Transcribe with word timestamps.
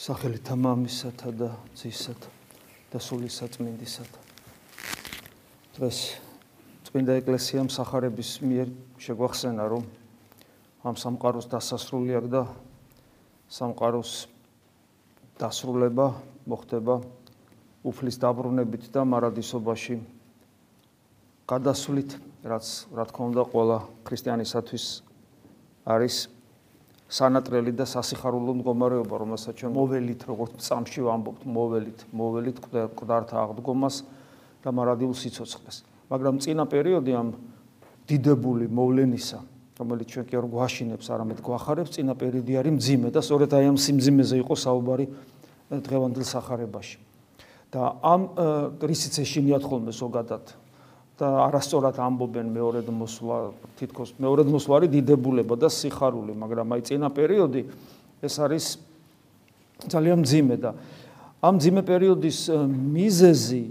სახელითა 0.00 0.54
მამისათა 0.56 1.30
და 1.36 1.46
ძისათა 1.76 2.30
და 2.88 2.98
სული 3.04 3.28
საწმინდისათა. 3.28 4.20
დღეს 5.76 5.98
წმინდა 6.88 7.16
ეკლესიამ 7.20 7.68
სახარების 7.68 8.30
მიერ 8.40 8.72
შეგვახსენა, 8.96 9.64
რომ 9.68 9.84
ამ 10.88 10.96
სამყაროს 10.96 11.52
დასასრული 11.52 12.16
აქ 12.16 12.26
და 12.32 12.42
სამყაროს 13.52 14.12
დასრულება 15.36 16.06
მოხდება 16.48 16.96
უფლის 17.84 18.16
დაბრუნებით 18.24 18.88
და 18.96 19.04
მარადისობაში 19.04 20.00
გადასვლით, 21.44 22.10
რაც 22.48 22.66
რა 22.88 23.04
თქმა 23.04 23.24
უნდა 23.36 23.42
ყველა 23.52 23.78
ქრისტიანისათვის 24.08 24.84
არის 25.84 26.39
სანატრელი 27.10 27.74
და 27.74 27.84
სასიხარულო 27.90 28.54
მდგომარეობა, 28.60 29.14
რომელსაც 29.18 29.54
ჩვენ 29.58 29.72
მოველით, 29.74 30.20
როგორც 30.30 30.62
წამში 30.62 31.00
ვამბობთ, 31.02 31.42
მოველით, 31.42 32.00
მოველით 32.14 32.56
ყდართა 32.94 33.36
აღდგომას 33.50 33.96
და 34.62 34.70
მარადილ 34.70 35.10
სიცოცხლეს. 35.18 35.82
მაგრამ 36.06 36.38
წინა 36.38 36.64
პერიოდი 36.70 37.12
ამ 37.18 37.28
დიდებული 38.06 38.70
მოვლენისა, 38.70 39.38
რომელიც 39.82 40.06
ჩვენ 40.06 40.24
კი 40.30 40.34
არ 40.38 40.46
გვაშინებს, 40.54 41.06
არამედ 41.10 41.38
გვახარებს, 41.42 41.90
წინა 41.98 42.14
პერიოდი 42.14 42.52
არის 42.62 42.72
მძიმე 42.78 43.08
და 43.10 43.20
სწორედ 43.26 43.50
აი 43.58 43.64
ამ 43.74 43.78
სიმძიმეზე 43.78 44.36
იყო 44.46 44.54
საუბარი 44.54 45.06
დღევანდელ 45.70 46.24
სახარებაში. 46.26 47.10
და 47.70 48.02
ამ 48.02 48.22
რისიც 48.82 49.22
ეშინიათ 49.22 49.62
ხოლმე 49.62 49.94
ზოგადად 49.94 50.58
და 51.20 51.28
არასწორად 51.52 52.00
ამბობენ 52.00 52.48
მეორედ 52.48 52.88
მოსვლა 52.88 53.38
თითქოს 53.76 54.16
მეორედ 54.16 54.48
მოსვლა 54.48 54.74
არის 54.80 54.90
დიდებულება 54.96 55.54
და 55.60 55.68
სიხარული, 55.68 56.32
მაგრამ 56.32 56.72
აი 56.72 56.80
წინა 56.88 57.08
პერიოდი 57.12 57.62
ეს 58.24 58.34
არის 58.40 58.64
ძალიან 59.84 60.24
ძიმე 60.24 60.56
და 60.56 60.72
ამ 61.44 61.60
ძიმე 61.60 61.82
პერიოდის 61.84 62.38
მიზეზი 62.96 63.64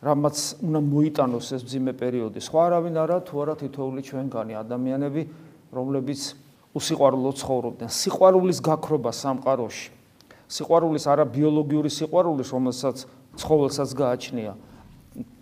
რამაც 0.00 0.36
უნდა 0.64 0.80
მოიტანოს 0.80 1.46
ეს 1.60 1.62
ძიმე 1.68 1.92
პერიოდი. 1.92 2.40
სხვა 2.40 2.60
არავინ 2.72 2.94
არა, 3.04 3.16
თუ 3.20 3.34
არა 3.44 3.54
თითოეული 3.60 4.00
ჩვენგანი 4.00 4.56
ადამიანები, 4.56 5.22
რომლებიც 5.76 6.20
უსიყვარულო 6.72 7.30
ცხოვრობდნენ. 7.36 7.88
სიყვარულის 7.92 8.58
გაქრობა 8.64 9.12
სამყაროში. 9.12 9.88
სიყვარულის 10.48 11.04
არა 11.04 11.24
ბიოლოგიური 11.28 11.90
სიყვარულის, 11.92 12.48
რომელსაც 12.48 12.96
ცხოველსაც 13.36 13.90
გააჩნია, 13.92 14.52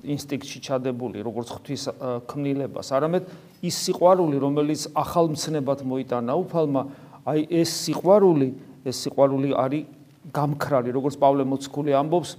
ინსტინქტში 0.08 0.58
ჩადებული, 0.64 1.20
როგორც 1.20 1.48
ღვთის 1.52 1.82
ქმნილებას, 2.30 2.88
არამედ 2.96 3.28
ის 3.60 3.76
სიყვარული, 3.84 4.36
რომელიც 4.40 4.88
ახალმცნებად 4.96 5.84
მოიტანა 5.84 6.32
უფალმა, 6.40 6.82
აი 7.28 7.40
ეს 7.52 7.70
სიყვარული, 7.84 8.48
ეს 8.88 8.96
სიყვარული 9.04 9.52
არის 9.52 9.84
გამქრალი, 10.32 10.88
როგორც 10.92 11.14
პავლე 11.20 11.44
მოციქული 11.44 11.92
ამბობს, 11.98 12.30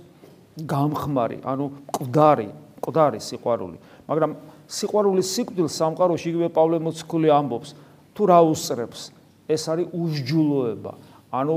გამხმარი, 0.66 1.38
ანუ 1.46 1.66
მკვდარი, 1.70 2.50
მკვდარი 2.82 3.20
სიყვარული. 3.22 3.78
მაგრამ 4.10 4.32
სიყვარულის 4.70 5.28
სიკვდილ 5.30 5.68
სამყაროში 5.70 6.26
იგივე 6.34 6.50
პავლე 6.54 6.78
მოციქული 6.82 7.30
ამბობს, 7.30 7.70
თუ 8.18 8.22
რა 8.30 8.40
უსწრებს, 8.50 9.02
ეს 9.50 9.64
არის 9.70 9.88
უშჯულოება. 9.94 10.94
ანუ 11.30 11.56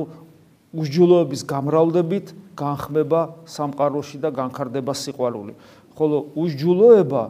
უშჯულოების 0.72 1.42
გამრავლდებით 1.48 2.26
განხმება 2.56 3.20
სამყაროში 3.46 4.18
და 4.22 4.30
განხარდება 4.30 4.92
სიყვარული. 4.92 5.54
ხოლო 5.96 6.16
უშჯულოება 6.36 7.22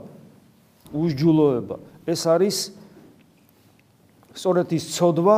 უშჯულოება 0.92 1.76
ეს 2.06 2.22
არის 2.26 2.56
სწორედ 4.32 4.68
ის 4.72 4.84
ცოდვა, 4.96 5.36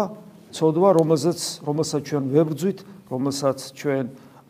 ცოდვა, 0.55 0.89
რომელსაც 0.99 1.39
რომელსაც 1.67 2.01
ჩვენ 2.09 2.25
ვებრძვით, 2.31 2.79
რომელსაც 3.11 3.59
ჩვენ 3.75 4.05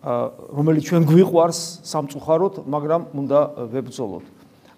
რომელიც 0.04 0.84
ჩვენ 0.84 1.02
გვიყვარს 1.08 1.60
სამწუხაროდ, 1.88 2.54
მაგრამ 2.68 3.02
უნდა 3.16 3.40
ვებრძოლოთ. 3.72 4.24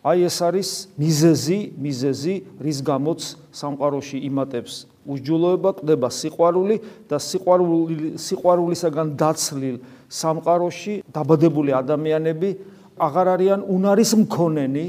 აი 0.07 0.19
ეს 0.23 0.39
არის 0.39 0.69
მიზეზი, 0.95 1.59
მიზეზი, 1.83 2.35
რის 2.63 2.79
გამოც 2.87 3.21
სამყაროში 3.51 4.19
იმატებს 4.23 4.87
უშჯულოება, 5.03 5.71
ყდება 5.83 6.09
სიყვარული 6.15 6.77
და 7.11 7.19
სიყვარული 7.19 8.15
სიყვარულისაგან 8.15 9.07
დაცლილ 9.19 9.77
სამყაროში 10.11 10.95
დაბადებული 11.13 11.75
ადამიანები 11.77 12.51
აღარ 12.97 13.27
არიან 13.37 13.61
უნარის 13.69 14.13
მქონენი, 14.25 14.87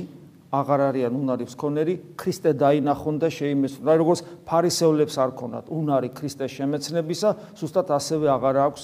აღარ 0.47 0.81
არიან 0.88 1.13
უნარის 1.17 1.53
მქონერი, 1.57 1.94
ქრისტე 2.16 2.51
დაინახონ 2.55 3.16
და 3.19 3.28
შეიმეცნონ. 3.28 3.88
აი 3.91 3.97
როგორც 4.00 4.19
ფარისევლებს 4.47 5.16
არ 5.19 5.31
ქონათ 5.35 5.66
უნარი 5.67 6.09
ქრისტეს 6.16 6.51
შემეცნებისა, 6.55 7.29
ზუსტად 7.59 7.88
ასევე 7.91 8.28
აღარ 8.31 8.55
აქვს 8.67 8.83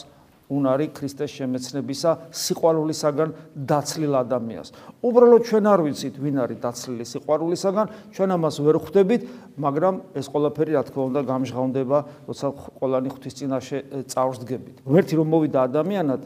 უნარი 0.51 0.87
ქრისტეს 0.91 1.31
შემეცნებისა 1.39 2.11
სიყვარულისაგან 2.33 3.29
დაცლილ 3.53 4.13
ადამიანს. 4.19 4.69
უბრალოდ 5.03 5.41
ჩვენ 5.47 5.65
არ 5.71 5.79
ვიცით, 5.87 6.15
ვინ 6.19 6.35
არის 6.43 6.57
დაცლილი 6.59 7.05
სიყვარულისაგან, 7.13 7.87
ჩვენ 8.11 8.29
ამას 8.35 8.55
ვერ 8.59 8.77
ხვდებით, 8.83 9.21
მაგრამ 9.57 9.95
ეს 10.19 10.27
ყველაფერი 10.27 10.71
რა 10.75 10.83
თქმა 10.83 11.03
უნდა 11.09 11.21
გამჟღავნდება, 11.31 11.97
როცა 12.27 12.47
ყველანი 12.79 13.09
ღვთის 13.13 13.33
წინაშე 13.39 13.77
წავსდგებით. 14.11 14.75
ღერთი 14.83 15.13
რომ 15.15 15.27
მოვიდა 15.31 15.59
ადამიანად, 15.67 16.21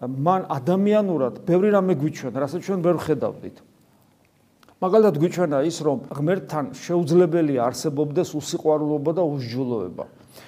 მან 0.00 0.40
ადამიანურად 0.52 1.34
ბევრი 1.48 1.68
რამე 1.72 1.94
გვიჩვენა, 1.96 2.36
რასაც 2.36 2.60
ჩვენ 2.68 2.80
ვერ 2.84 2.96
ხედავდით. 3.00 3.56
მაგალითად 4.76 5.14
გვიჩვენა 5.16 5.58
ის, 5.64 5.76
რომ 5.80 5.98
ღმერთთან 6.12 6.64
შეუძლებელია 6.76 7.60
არსებობდეს 7.64 8.36
უსიყვარულობა 8.36 9.10
და 9.16 9.22
უსჯულოება. 9.24 10.04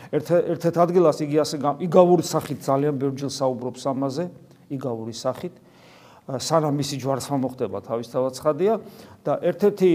ერთ-ერთ 0.09 0.77
ადგილას 0.81 1.21
იგი 1.21 1.41
ასე 1.43 1.59
იგავური 1.85 2.25
სახით 2.25 2.65
ძალიან 2.65 2.95
ბევრჯერ 2.97 3.33
საუბრობს 3.33 3.83
ამაზე, 3.93 4.25
იგავური 4.73 5.13
სახით. 5.13 5.55
სანამ 6.29 6.77
მისი 6.77 6.97
ჯვარცმა 7.01 7.37
მოხდება 7.41 7.79
თავისთავად 7.89 8.33
ცხადია 8.37 8.75
და 9.25 9.33
ერთ-ერთი 9.49 9.91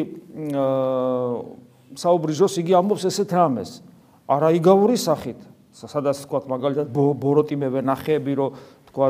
საუბრის 1.93 2.37
დროს 2.41 2.53
იგი 2.57 2.73
ამბობს 2.73 3.05
ესეთ 3.09 3.29
რამეს. 3.37 3.71
არა 4.25 4.49
იგავური 4.57 4.97
სახით, 4.97 5.37
სადაც 5.73 6.25
თქვა 6.25 6.39
მაგალითად 6.49 6.87
ბოროტიმევე 6.93 7.85
ნახეები, 7.85 8.33
რომ 8.33 8.49
თქვა 8.89 9.07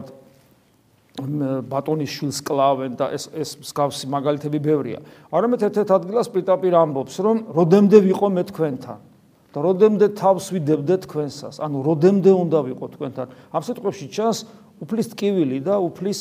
ბატონის 1.69 2.11
შვილს 2.11 2.39
კლავენ 2.43 2.95
და 2.97 3.13
ეს 3.13 3.29
ეს 3.31 3.55
მსგავსი 3.61 4.09
მაგალითები 4.09 4.59
ბევრია. 4.59 4.99
არამედ 5.31 5.63
ერთ-ერთ 5.67 5.89
ადგილას 5.95 6.27
პირდაპირ 6.27 6.73
ამბობს, 6.75 7.15
რომ 7.23 7.37
როდემდე 7.55 7.97
ვიყო 8.03 8.27
მე 8.33 8.43
თქვენთან 8.51 9.12
და 9.53 9.61
როდემდე 9.61 10.07
თავს 10.17 10.49
ვიდებდე 10.49 10.95
თქვენსას, 11.05 11.61
ანუ 11.61 11.77
როდემდე 11.85 12.31
უნდა 12.33 12.59
ვიყო 12.73 12.85
თქვენთან. 12.97 13.27
ამ 13.53 13.61
სიტყვებში 13.61 14.05
ჩანს 14.09 14.37
უფლის 14.81 15.07
ტკივილი 15.13 15.57
და 15.61 15.77
უფლის 15.77 16.19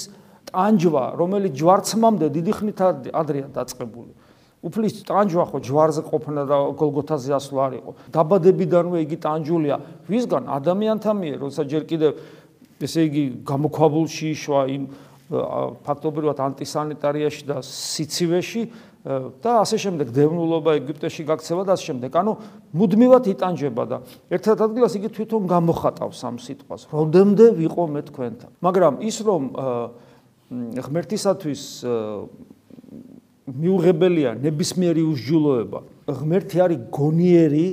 ტანჯვა, 0.52 1.04
რომელიც 1.16 1.52
ჯვარცმამდე 1.56 2.26
დიდი 2.28 2.52
ხნით 2.52 2.78
ადრეა 3.08 3.48
დაწყებული. 3.56 4.12
უფლის 4.62 5.02
ტანჯვა 5.08 5.44
ხო 5.50 5.58
ჯვარზე 5.58 6.02
ყოფნა 6.06 6.42
და 6.46 6.56
გოლგოთაზე 6.78 7.30
ასვლა 7.34 7.60
არ 7.66 7.72
იყო. 7.82 7.90
დაბადებიდანვე 8.14 8.98
იგი 9.02 9.16
ტანჯულია. 9.18 9.76
ვისგან 10.06 10.44
ადამიანთა 10.46 11.12
მიერ, 11.18 11.38
როცა 11.42 11.62
ჯერ 11.66 11.82
კიდევ 11.88 12.10
ესე 12.78 13.00
იგი 13.10 13.24
გამოქვაბულში 13.42 14.28
შვა 14.38 14.60
იმ 14.76 14.82
ფაქტობრივად 15.82 16.38
ანტისანიტარიაში 16.44 17.42
და 17.48 17.56
სიცივეში 17.64 18.62
და 19.02 19.50
ასე 19.66 19.76
შემდეგ 19.82 20.14
დევნულობა 20.14 20.78
ეგვიპტეში 20.78 21.26
გაქცევა 21.26 21.62
და 21.66 21.74
ასე 21.74 21.84
შემდეგ. 21.90 22.10
ანუ 22.14 22.32
მუდმივად 22.70 23.24
იტანჯება 23.34 23.84
და 23.90 23.96
ერთად 24.30 24.58
ადგილას 24.62 24.94
იგი 24.94 25.08
თვითონ 25.10 25.42
გამოხატავს 25.50 26.18
ამ 26.22 26.36
სიტყვას. 26.38 26.86
როდემდე 26.94 27.46
ვიყო 27.58 27.82
მე 27.90 28.02
თქვენთან. 28.06 28.50
მაგრამ 28.62 28.94
ის 29.02 29.16
რომ 29.26 29.42
ღმერთისათვის 30.86 31.62
მიუღებელია 33.42 34.30
ნებისმიერი 34.38 35.02
უსჯულოება, 35.02 35.78
ღმერთი 36.06 36.56
არის 36.62 36.80
გონიერი 36.94 37.66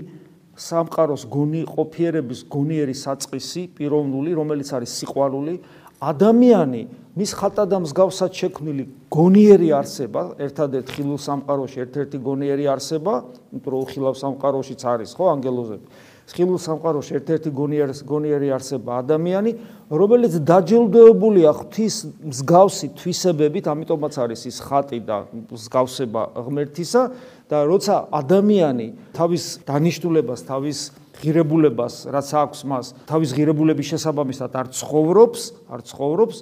სამყაროს 0.59 1.23
გონი 1.29 1.61
ყოფიერების 1.69 2.39
გონიერი 2.51 2.95
საწყისი 2.97 3.61
პიროვნული 3.77 4.33
რომელიც 4.33 4.69
არის 4.75 4.91
სიყვარული 4.97 5.53
ადამიანი 5.99 6.81
მის 7.19 7.31
ხატად 7.35 7.73
მსგავსად 7.83 8.31
შექმნილი 8.39 8.83
გონიერი 9.11 9.69
არსება 9.75 10.21
ერთადერთ 10.45 10.93
ხილულ 10.95 11.19
სამყაროში 11.19 11.81
ერთ-ერთი 11.83 12.17
გონიერი 12.23 12.69
არსება 12.71 13.15
იმიტომ 13.51 13.73
რომ 13.73 13.87
ხილავ 13.91 14.15
სამყაროშიც 14.21 14.85
არის 14.93 15.11
ხო 15.19 15.25
ანგელოზები? 15.35 15.85
ხილულ 16.29 16.59
სამყაროში 16.61 17.15
ერთ-ერთი 17.19 17.49
გონიერი 17.57 17.93
გონიერი 18.05 18.49
არსება 18.53 18.91
ადამიანი 19.01 19.51
რომელიც 19.89 20.33
დაჯილდოებულია 20.45 21.51
ღვთის 21.57 21.95
მსგავსი 22.29 22.87
თვისებებით 22.99 23.65
ამიტომაც 23.73 24.13
არის 24.23 24.41
ის 24.45 24.57
ხატი 24.61 24.99
და 25.09 25.17
მსგავსება 25.49 26.21
ღმერთისა 26.45 27.01
და 27.49 27.65
როცა 27.65 27.95
ადამიანი 28.13 28.87
თავის 29.17 29.43
დანიშნულებას, 29.65 30.45
თავის 30.45 30.79
ღირებულებას, 31.19 31.95
რაც 32.13 32.27
აქვს 32.45 32.59
მას, 32.69 32.85
თავის 33.09 33.33
ღირებულების 33.35 33.89
შესაბამისად 33.97 34.53
არ 34.53 34.67
ცხოვრობს, 34.69 35.41
არ 35.73 35.81
ცხოვრობს, 35.89 36.37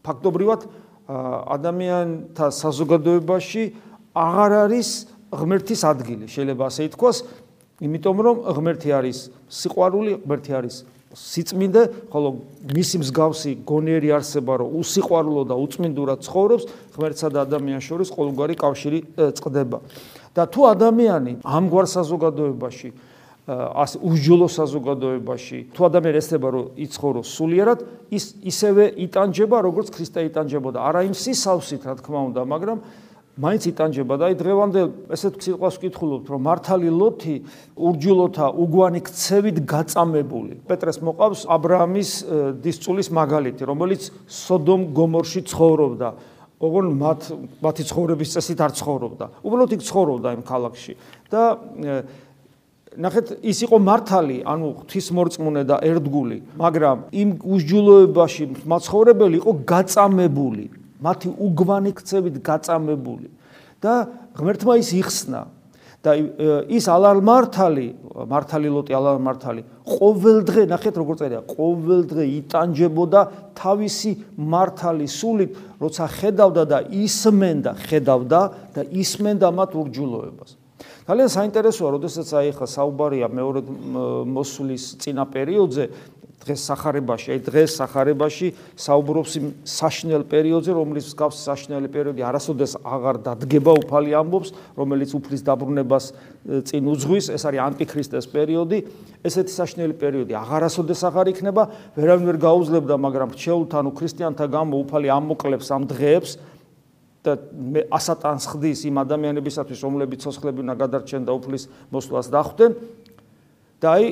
ფაქტობრივად 0.00 0.60
ადამიანთა 1.10 2.46
საზოგადოებაში 2.56 3.64
აღარ 4.16 4.52
არის 4.64 4.88
ღმერთის 5.30 5.82
ადგილი, 5.86 6.26
შეიძლება 6.26 6.64
ასე 6.72 6.88
ითქვას, 6.90 7.16
იმიტომ 7.84 8.16
რომ 8.24 8.36
ღმერთი 8.56 8.90
არის 8.96 9.18
სიყვარული, 9.50 10.12
ღმერთი 10.24 10.52
არის 10.56 10.76
სიწმინდე, 11.10 11.82
ხოლო 12.10 12.28
მისი 12.70 13.00
მსგავსი 13.02 13.52
გონიერი 13.66 14.10
არსება, 14.14 14.62
რომ 14.62 14.74
უსიყვარულო 14.78 15.42
და 15.50 15.56
უწმინდურად 15.58 16.22
ცხოვრობს, 16.22 16.64
ღმერთსა 16.94 17.28
და 17.34 17.38
ადამიანს 17.50 17.84
შორის 17.90 18.08
ყოველგვარი 18.14 18.54
კავშირი 18.54 19.00
წყდება. 19.18 19.78
და 20.34 20.46
თუ 20.46 20.60
ადამიანი 20.74 21.32
ამგვარ 21.42 21.86
საზოგადოებაში 21.90 22.90
ას 23.50 23.96
უშჯულო 23.98 24.46
საზოგადოებაში 24.46 25.58
თუ 25.74 25.80
ადამიანი 25.90 26.18
ესება 26.22 26.48
რომ 26.54 26.66
იცხოვროს 26.86 27.28
სულიერად 27.34 27.78
ის 28.14 28.24
ისევე 28.46 28.84
იტანჯება 29.10 29.58
როგორც 29.66 29.90
ქრისტე 29.90 30.20
იტანჯებოდა. 30.30 30.78
არა 30.78 31.00
იმ 31.10 31.14
სისავსით 31.18 31.82
რა 31.82 31.94
თქმა 31.98 32.20
უნდა 32.30 32.42
მაგრამ 32.46 32.78
მაინც 33.40 33.62
იტანჯება 33.72 34.14
და 34.20 34.24
აი 34.30 34.34
დღევანდელ 34.38 34.88
ესეთ 35.16 35.34
სიტყვას 35.40 35.74
ვკითხულობთ 35.80 36.26
რომ 36.30 36.40
მართალი 36.46 36.90
ლოთი 36.92 37.36
ურჯულოთა 37.74 38.46
უგვანი 38.52 39.00
ქცევით 39.00 39.58
გაწამებული. 39.64 40.54
პეტრეს 40.68 40.98
მოყავს 41.00 41.40
აბრაამის 41.50 42.10
დისწulis 42.60 43.08
მაგალითი 43.10 43.62
რომელიც 43.66 44.02
სოდომ 44.28 44.80
გომორში 44.94 45.40
ცხოვრობდა 45.50 46.08
ოღონ 46.60 46.86
მათ 47.00 47.20
მათი 47.64 47.84
ცხოვრების 47.88 48.32
წესით 48.36 48.60
არ 48.60 48.72
ცხოვრობდა. 48.76 49.26
უბრალოდ 49.40 49.70
იქ 49.76 49.82
ცხოვრობდა 49.88 50.28
იმ 50.36 50.42
ქალაქში. 50.44 50.92
და 51.32 51.42
ნახეთ 53.00 53.26
ის 53.40 53.58
იყო 53.64 53.76
მართალი 53.80 54.36
ანუ 54.44 54.66
ღვთისმორწმუნე 54.82 55.62
და 55.62 55.76
ერთგული 55.78 56.38
მაგრამ 56.58 56.96
იმ 57.14 57.28
უსჯულოებაში 57.38 58.44
მაცხოვრებელი 58.66 59.36
იყო 59.40 59.52
გაწამებული. 59.64 60.64
მათი 61.00 61.28
უგვანი 61.38 61.92
ქცევით 61.96 62.36
გაწამებული. 62.44 63.28
და 63.80 64.12
ღმერთმა 64.36 64.74
ის 64.76 64.92
იხსნა 64.92 65.40
და 66.00 66.14
ის 66.72 66.86
ალალმართალი 66.88 67.86
მართალი 68.30 68.68
ლოტი 68.72 68.94
ალალმართალი 68.96 69.64
ყოველდღე 69.84 70.62
ნახეთ 70.72 70.94
როგორ 70.96 71.16
წერია 71.20 71.40
ყოველდღე 71.44 72.24
იტანჯებოდა 72.40 73.20
თავისი 73.60 74.12
მართალი 74.40 75.06
სულით 75.12 75.50
როცა 75.76 76.04
ხედავდა 76.16 76.64
და 76.72 76.78
ისმენდა 76.88 77.72
ხედავდა 77.84 78.40
და 78.76 78.82
ისმენდა 78.88 79.48
მათ 79.52 79.70
ურჯულოებას. 79.76 80.50
ძალიან 81.04 81.30
საინტერესოა 81.36 81.88
როდესაც 82.00 82.28
აი 82.32 82.50
ხა 82.56 82.66
საუბარია 82.70 83.28
მეორე 83.28 83.60
მოსulis 84.30 84.96
წინა 85.04 85.24
პერიოდზე 85.28 85.84
დღეს 86.40 86.60
сахарებაში, 86.70 87.28
აი 87.36 87.40
დღეს 87.44 87.70
сахарებაში 87.76 88.48
საუბრობს 88.80 89.32
იმ 89.40 89.46
საშნელ 89.68 90.22
პერიოდზე, 90.24 90.72
რომლის 90.72 91.04
მსგავს 91.12 91.36
საშნელი 91.44 91.88
პერიოდი 91.92 92.24
არასოდეს 92.24 92.72
აღარ 92.80 93.16
დადგება, 93.26 93.72
უფალი 93.84 94.10
ამბობს, 94.16 94.48
რომელიც 94.80 95.10
უფლის 95.20 95.42
დაბრუნებას 95.44 96.04
წინ 96.64 96.82
უძღვის, 96.90 97.26
ეს 97.36 97.42
არის 97.44 97.60
ანტიქრისტეს 97.60 98.26
პერიოდი. 98.32 98.78
ესეთი 99.20 99.52
საშნელი 99.52 99.94
პერიოდი 100.00 100.32
აღარასოდეს 100.40 101.00
აღარ 101.12 101.26
იქნება, 101.36 101.62
ვერავინ 102.00 102.24
ვერ 102.24 102.38
გაუძლებდა, 102.40 102.94
მაგრამ 102.96 103.28
რჩეულთან, 103.36 103.84
ქრისტიანთა 103.92 104.46
გამო 104.48 104.74
უფალი 104.80 105.08
ამოკლებს 105.12 105.68
ამ 105.76 105.84
დღეებს 105.92 106.32
და 107.20 107.36
მე 107.52 107.84
ასატანს 107.92 108.44
ხდის 108.48 108.80
იმ 108.88 108.96
ადამიანებისათვის, 109.04 109.80
რომლებიც 109.84 110.24
სოცხლები 110.24 110.64
უნდა 110.64 110.74
გადარჩენ 110.80 111.22
და 111.28 111.32
უფლის 111.36 111.68
მოსვლას 111.92 112.26
დახვდნენ. 112.32 112.72
და 113.80 113.88
აი 113.96 114.04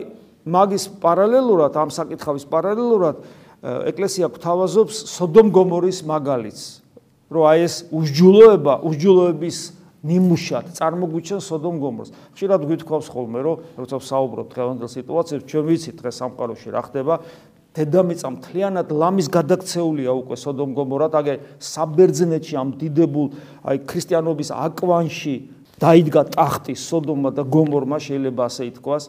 მაგის 0.49 0.85
პარალელურად 1.03 1.77
ამ 1.77 1.91
საკითხავის 1.93 2.45
პარალელურად 2.49 3.17
ეკლესია 3.93 4.29
გვთავაზობს 4.33 4.97
სოდომ 5.13 5.51
გომორის 5.55 6.05
მაგალითს 6.09 6.63
რომ 7.29 7.45
აი 7.45 7.59
ეს 7.69 7.75
უსჯულოება 7.93 8.75
უსჯულოების 8.89 9.59
ნიმუშად 10.09 10.79
წარმოგვიჩენ 10.79 11.41
სოდომ 11.43 11.77
გომორს. 11.83 12.11
ხშირად 12.33 12.63
გვითხოვს 12.71 13.07
ხოლმე 13.11 13.41
რომ 13.43 13.57
როცა 13.83 13.97
საუბრობთ 13.99 14.51
დღევანდელ 14.55 14.91
სიტუაციებს 14.95 15.45
ჩვენ 15.51 15.65
ვიცით 15.69 15.97
დღეს 15.99 16.17
სამყაროში 16.23 16.69
რა 16.71 16.83
ხდება. 16.87 17.15
დედამიწა 17.75 18.29
მთლიანად 18.39 18.89
ლამის 18.95 19.29
გადაქცეულია 19.29 20.11
უკვე 20.23 20.37
სოდომ 20.39 20.71
გომორად. 20.79 21.13
აგე 21.19 21.35
საბერძნეთში 21.59 22.55
ამ 22.57 22.69
დიდებულ 22.79 23.27
აი 23.67 23.77
ქრისტიანობის 23.91 24.49
აკვანში 24.55 25.35
დაიდგა 25.83 26.23
ტახტი 26.35 26.75
სოდომა 26.75 27.31
და 27.35 27.43
გომორმა 27.43 27.99
შეიძლება 27.99 28.43
ასე 28.47 28.63
ითქვას 28.71 29.05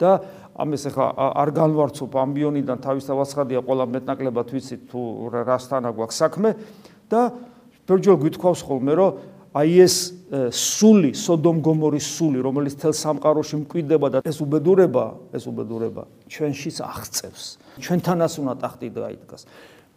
და 0.00 0.10
ამის 0.56 0.82
ახლა 0.90 1.06
არ 1.40 1.50
განვარცობ 1.56 2.16
ამბიონიდან 2.24 2.78
თავისთავადსხადია 2.84 3.60
ყველა 3.64 3.84
მეტნაკლებად 3.94 4.48
ვიცით 4.54 4.82
თუ 4.90 5.00
რასთანა 5.30 5.90
გვაქვს 5.94 6.20
საქმე. 6.24 6.50
და 7.10 7.20
ბერჯოლ 7.90 8.16
გვითხოვს 8.22 8.60
ხოლმე 8.66 8.92
რომ 8.94 9.10
აი 9.50 9.70
ეს 9.82 9.96
სული 10.54 11.10
სოდომ 11.10 11.58
გომორის 11.58 12.06
სული 12.06 12.38
რომელიც 12.38 12.78
თელ 12.78 12.94
სამყაროში 12.94 13.56
მკვიდრდება 13.66 14.06
და 14.14 14.18
ეს 14.22 14.38
უბედურება 14.38 15.04
ეს 15.34 15.44
უბედურება 15.50 16.06
ჩვენშიც 16.30 16.76
აღწევს. 16.86 17.44
ჩვენთანაც 17.82 18.32
უნდა 18.38 18.54
ტახტი 18.62 18.88
დაიდგას 18.94 19.42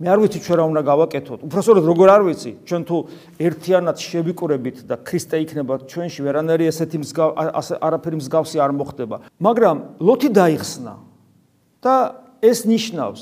მე 0.02 0.08
არ 0.10 0.20
ვიცი 0.26 0.40
ჩვენ 0.42 0.58
რა 0.58 0.64
უნდა 0.74 0.82
გავაკეთოთ. 0.90 1.40
უბრალოდ 1.46 1.86
როგორ 1.86 2.08
არ 2.10 2.22
ვიცი, 2.26 2.52
ჩვენ 2.66 2.82
თუ 2.90 2.98
ერთიანად 3.38 3.98
შევიკურებით 4.02 4.78
და 4.90 4.96
ქრისტე 4.98 5.38
იქნება 5.46 5.74
ჩვენში, 5.86 6.20
ვერანაირი 6.26 6.66
ესეთი 6.66 6.98
მსგავსი 7.06 7.78
არაფერი 7.78 8.18
მსგავსი 8.18 8.58
არ 8.58 8.72
მოხდება. 8.74 9.16
მაგრამ 9.38 9.78
ლოთი 10.02 10.30
დაიხსნა 10.34 10.94
და 11.86 11.96
ეს 12.42 12.60
ნიშნავს 12.66 13.22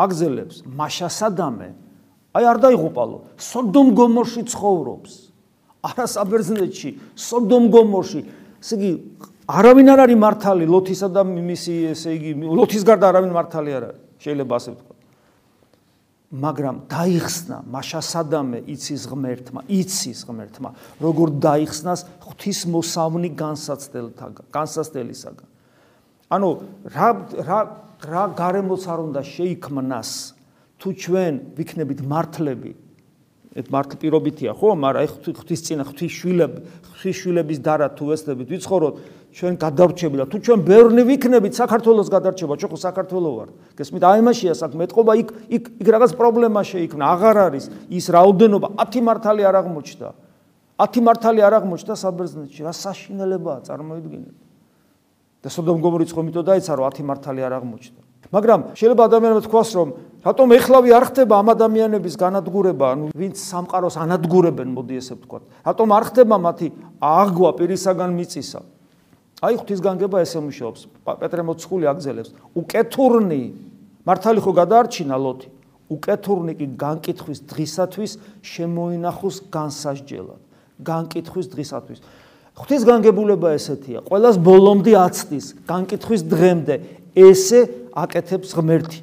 აგზელებს 0.00 0.56
მაშასადამე. 0.66 1.68
აი 2.32 2.44
არ 2.48 2.58
დაიღუპალო. 2.64 3.18
სოდომ 3.36 3.86
გომორში 3.92 4.42
ცხოვრობს. 4.48 5.12
არა 5.84 6.06
საბერძნეთში, 6.16 6.90
სოდომ 7.12 7.64
გომორში. 7.70 8.20
ესე 8.60 8.74
იგი 8.76 8.90
არავინ 9.46 9.88
არ 9.94 10.00
არის 10.04 10.18
მართალი 10.18 10.64
ლოთისა 10.66 11.08
და 11.12 11.22
მისი 11.22 11.74
ესე 11.92 12.10
იგი 12.18 12.30
ლოთის 12.40 12.82
გარდა 12.82 13.06
არავინ 13.14 13.32
მართალი 13.36 13.70
არ 13.78 13.84
არის. 13.88 14.00
შეიძლება 14.18 14.54
ასე 14.56 14.70
ვთქვა. 14.74 14.95
მაგრამ 16.36 16.76
დაიხსნა 16.90 17.56
მაშასადამე 17.72 18.58
იცის 18.68 19.02
ღმერთმა 19.08 19.60
იცის 19.72 20.20
ღმერთმა 20.28 20.70
როგორ 21.00 21.28
დაიხსნას 21.40 22.00
ღვთის 22.24 22.60
მოსავნი 22.72 23.30
განსაცდელთაგან 23.40 24.46
განსაცდელისაგან. 24.52 25.48
ანუ 26.30 26.48
რა 26.92 27.08
რა 27.48 27.60
რა 28.04 28.24
გარემოც 28.36 28.82
არ 28.84 28.98
უნდა 29.08 29.22
შეიქმნას 29.24 30.10
თუ 30.76 30.88
ჩვენ 30.92 31.34
ვიქნებით 31.56 32.00
მართლები. 32.04 32.72
ეს 33.56 33.72
მართლ 33.72 33.96
პირობითია 33.96 34.52
ხო? 34.52 34.76
მაგრამ 34.76 35.08
ღვთის 35.08 35.60
წინა 35.64 35.84
ღვთის 35.88 36.12
შვილები 36.12 36.58
ღვთის 36.92 37.16
შვილების 37.16 37.58
დარა 37.64 37.88
თუ 37.96 38.04
ესდებით 38.12 38.48
ვიცხოვროთ 38.52 38.94
ჩვენ 39.36 39.56
გადარჩები 39.60 40.16
და 40.16 40.24
თუ 40.32 40.38
ჩვენ 40.40 40.60
ბევრნი 40.64 41.02
ვიქნებით 41.12 41.52
საქართველოს 41.60 42.08
გადარჩება, 42.08 42.56
ჩვენ 42.56 42.70
ხო 42.72 42.78
საქართველო 42.80 43.30
ვარ. 43.36 43.48
გესმით, 43.76 44.02
აი 44.08 44.20
მაშია 44.24 44.54
საქმე, 44.56 44.88
მეტყობა 44.88 45.12
იქ 45.20 45.28
იქ 45.52 45.64
იქ 45.76 45.88
რაღაც 45.92 46.12
პრობლემა 46.16 46.60
შეიქმნა, 46.64 47.04
აღარ 47.04 47.36
არის 47.52 47.64
ის 47.92 48.04
რაოდენობა 48.16 48.68
10 48.80 49.04
მართალი 49.04 49.42
არ 49.44 49.56
აღმოჩნდა. 49.60 50.08
10 50.80 51.04
მართალი 51.04 51.40
არ 51.44 51.54
აღმოჩნდა 51.60 51.94
საბერძნეთში, 52.00 52.60
რა 52.64 52.72
საშინელებაა, 52.72 53.60
წარმოიდგინეთ. 53.68 54.36
და 55.46 55.52
სოდომ 55.52 55.78
გომორიც 55.78 56.10
ხომ 56.10 56.26
ითო 56.32 56.42
დაიცა 56.42 56.72
რომ 56.74 56.90
10 56.90 57.06
მართალი 57.06 57.40
არ 57.46 57.52
აღმოჩნდა. 57.60 58.00
მაგრამ 58.34 58.60
შეიძლება 58.74 59.02
ადამიანებს 59.06 59.46
თქვას 59.46 59.70
რომ 59.78 59.88
რატომ 60.26 60.48
ეხლავი 60.58 60.90
არ 60.96 61.04
ხდება 61.06 61.34
ამ 61.38 61.48
ადამიანების 61.54 62.14
განადგურება, 62.18 62.86
ანუ 62.96 63.04
ვინც 63.14 63.36
სამყაროს 63.38 63.94
ანადგურებენ, 64.02 64.68
მოდი 64.74 64.94
ესე 64.98 65.14
ვთქვა. 65.14 65.38
რატომ 65.62 65.88
არ 65.94 66.04
ხდება 66.10 66.36
მათი 66.40 66.66
აღგვა 66.98 67.50
პირისაგან 67.62 68.10
მიწისა? 68.18 68.60
აი 69.44 69.54
ღვთისგანგება 69.60 70.22
ესე 70.24 70.40
მუშაობს. 70.40 70.80
პეტრე 71.04 71.42
მოცხული 71.44 71.84
აგზელებს. 71.92 72.30
უკეთურნი 72.56 73.42
მართალი 74.08 74.40
ხო 74.40 74.52
გადაარჩინა 74.56 75.16
ლოთი. 75.20 75.48
უკეთურნი 75.92 76.52
კი 76.56 76.66
განკითხვის 76.80 77.38
დღისათვის 77.44 78.12
შემოინახოს 78.40 79.36
განსასჯელად. 79.52 80.40
განკითხვის 80.80 81.46
დღისათვის. 81.52 81.98
ღვთისგანგებულება 82.56 83.48
ესეთია. 83.52 84.00
ყოველას 84.08 84.36
ბოლომდე 84.40 84.92
აცდის 84.96 85.46
განკითხვის 85.68 86.22
დღემდე 86.24 86.74
ესე 87.12 87.60
აკეთებს 87.92 88.56
ღმერთი. 88.56 88.98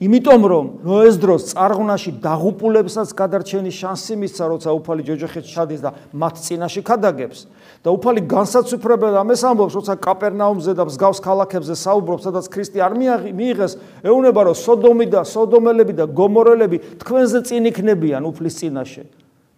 იმიტომ 0.00 0.44
რომ 0.48 0.68
ნოეს 0.80 1.16
დროს 1.20 1.50
წარღვნაში 1.52 2.10
დაღუპულებსაც 2.24 3.10
გადარჩენის 3.12 3.76
შანსი 3.84 4.14
მისცა, 4.16 4.44
როცა 4.48 4.72
უფალი 4.72 5.04
ჯოჯოხეთში 5.04 5.52
ჩადის 5.52 5.80
და 5.84 5.92
მათ 6.16 6.40
წინაშე 6.40 6.80
ქადაგებს 6.88 7.44
და 7.84 7.92
უფალი 7.92 8.24
განსაცვიფრებელ 8.24 9.20
ამეს 9.20 9.44
ამბობს, 9.44 9.76
როცა 9.76 10.00
კაპერნაუმზე 10.00 10.72
და 10.72 10.88
მსგავს 10.88 11.20
ქალაქებზე 11.20 11.74
საუბრობს, 11.76 12.24
სადაც 12.24 12.48
ქრისტე 12.48 12.80
არ 12.80 12.92
მიიღეს, 13.36 13.72
ეუბნება 14.00 14.40
რომ 14.48 14.56
სოდომი 14.56 15.06
და 15.12 15.20
სოდომელები 15.28 15.92
და 16.00 16.04
გომორელები 16.08 16.78
თქვენზე 17.04 17.38
წინ 17.44 17.68
იქნებიან 17.68 18.24
უფლის 18.24 18.56
წინაშე. 18.56 19.04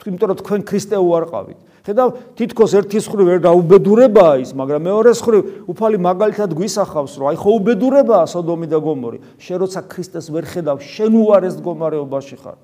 იმიტომ 0.03 0.27
რომ 0.27 0.39
თქვენ 0.43 0.61
ქრისტე 0.67 0.99
უარყავით. 0.99 1.59
ხედავ 1.83 2.09
თითქოს 2.39 2.75
ერთის 2.79 3.07
ხრი 3.11 3.25
ვერ 3.27 3.39
დაუბედურებაა 3.43 4.35
ის 4.43 4.51
მაგრამ 4.55 4.83
მეორეს 4.87 5.19
ხრი 5.23 5.39
უფალი 5.67 5.99
მაგალითად 5.99 6.55
გვისახავს 6.55 7.17
რომ 7.19 7.27
აი 7.33 7.39
ხო 7.43 7.51
უბედურებაა 7.59 8.27
სოდომი 8.31 8.67
და 8.71 8.79
გომორი 8.79 9.19
შენ 9.43 9.57
როცა 9.67 9.81
ქრისტეს 9.91 10.31
ვერ 10.31 10.47
ხედავ 10.47 10.79
შენ 10.79 11.12
უარეს 11.19 11.59
მდგომარეობაში 11.59 12.37
ხარ. 12.39 12.59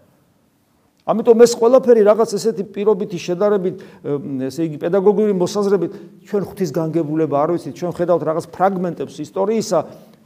ამიტომ 1.08 1.38
ეს 1.40 1.52
ყველაფერი 1.56 2.02
რაღაც 2.04 2.30
ესეთი 2.36 2.64
პირობითი 2.68 3.18
შედარებით 3.18 3.76
ესე 4.44 4.68
იგი 4.68 4.76
პედაგოგიური 4.86 5.34
მოსაზრებით 5.40 5.92
ჩვენ 6.28 6.42
ღვთის 6.52 6.70
განგებულება 6.78 7.36
არ 7.42 7.50
ვიცით. 7.56 7.74
ჩვენ 7.80 7.92
ხედავთ 7.96 8.22
რაღაც 8.28 8.46
ფრაგმენტებს 8.52 9.14
ისტორიისა 9.24 9.78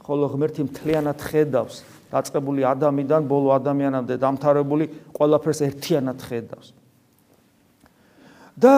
ხოლო 0.03 0.25
ღმერთი 0.35 0.61
მთლიანად 0.67 1.17
ხედავს. 1.23 1.75
დაწყებული 2.13 2.61
ადამიანიდან 2.67 3.21
ბოლო 3.25 3.55
ადამიანამდე 3.57 4.15
დამთავრებული 4.21 4.85
ყველაფერს 5.17 5.59
ერთიანად 5.71 6.19
ხედავს. 6.21 6.82
და 8.59 8.73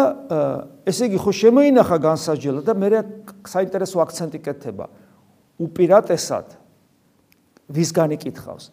ესე 0.88 1.10
იგი 1.10 1.20
ხო 1.20 1.32
შემოინახა 1.36 1.98
განსაჯელა 2.00 2.62
და 2.64 2.74
მე 2.76 2.90
საინტერესო 3.44 3.98
აქცენტი 4.06 4.40
კეთება. 4.40 4.88
უპირატესად 5.60 6.48
ვისგან 7.72 8.16
იკითხავს? 8.16 8.72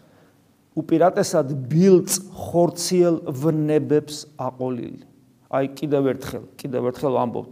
უპირატესად 0.72 1.52
ბილწ 1.68 2.10
ხორციელ 2.32 3.16
ვნებებს 3.28 4.24
აყოლილი. 4.40 5.04
აი 5.52 5.66
კიდევ 5.76 6.02
ერთხელ, 6.16 6.44
კიდევ 6.56 6.82
ერთხელ 6.88 7.12
ვამბობთ, 7.12 7.50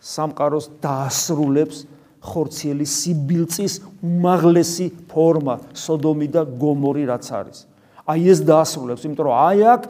სამყაროს 0.00 0.66
დაასრულებს 0.80 1.84
ხორციელი 2.22 2.86
სიბილწის 2.86 3.74
უმაღლესი 4.00 4.86
ფორმა, 5.10 5.58
სოდომი 5.76 6.28
და 6.32 6.42
გომორი 6.48 7.04
რაც 7.12 7.26
არის. 7.28 7.58
აი 8.08 8.20
ეს 8.32 8.40
დაასრულებს, 8.46 9.04
იმიტომ 9.04 9.26
რომ 9.26 9.36
აი 9.36 9.58
აქ 9.74 9.82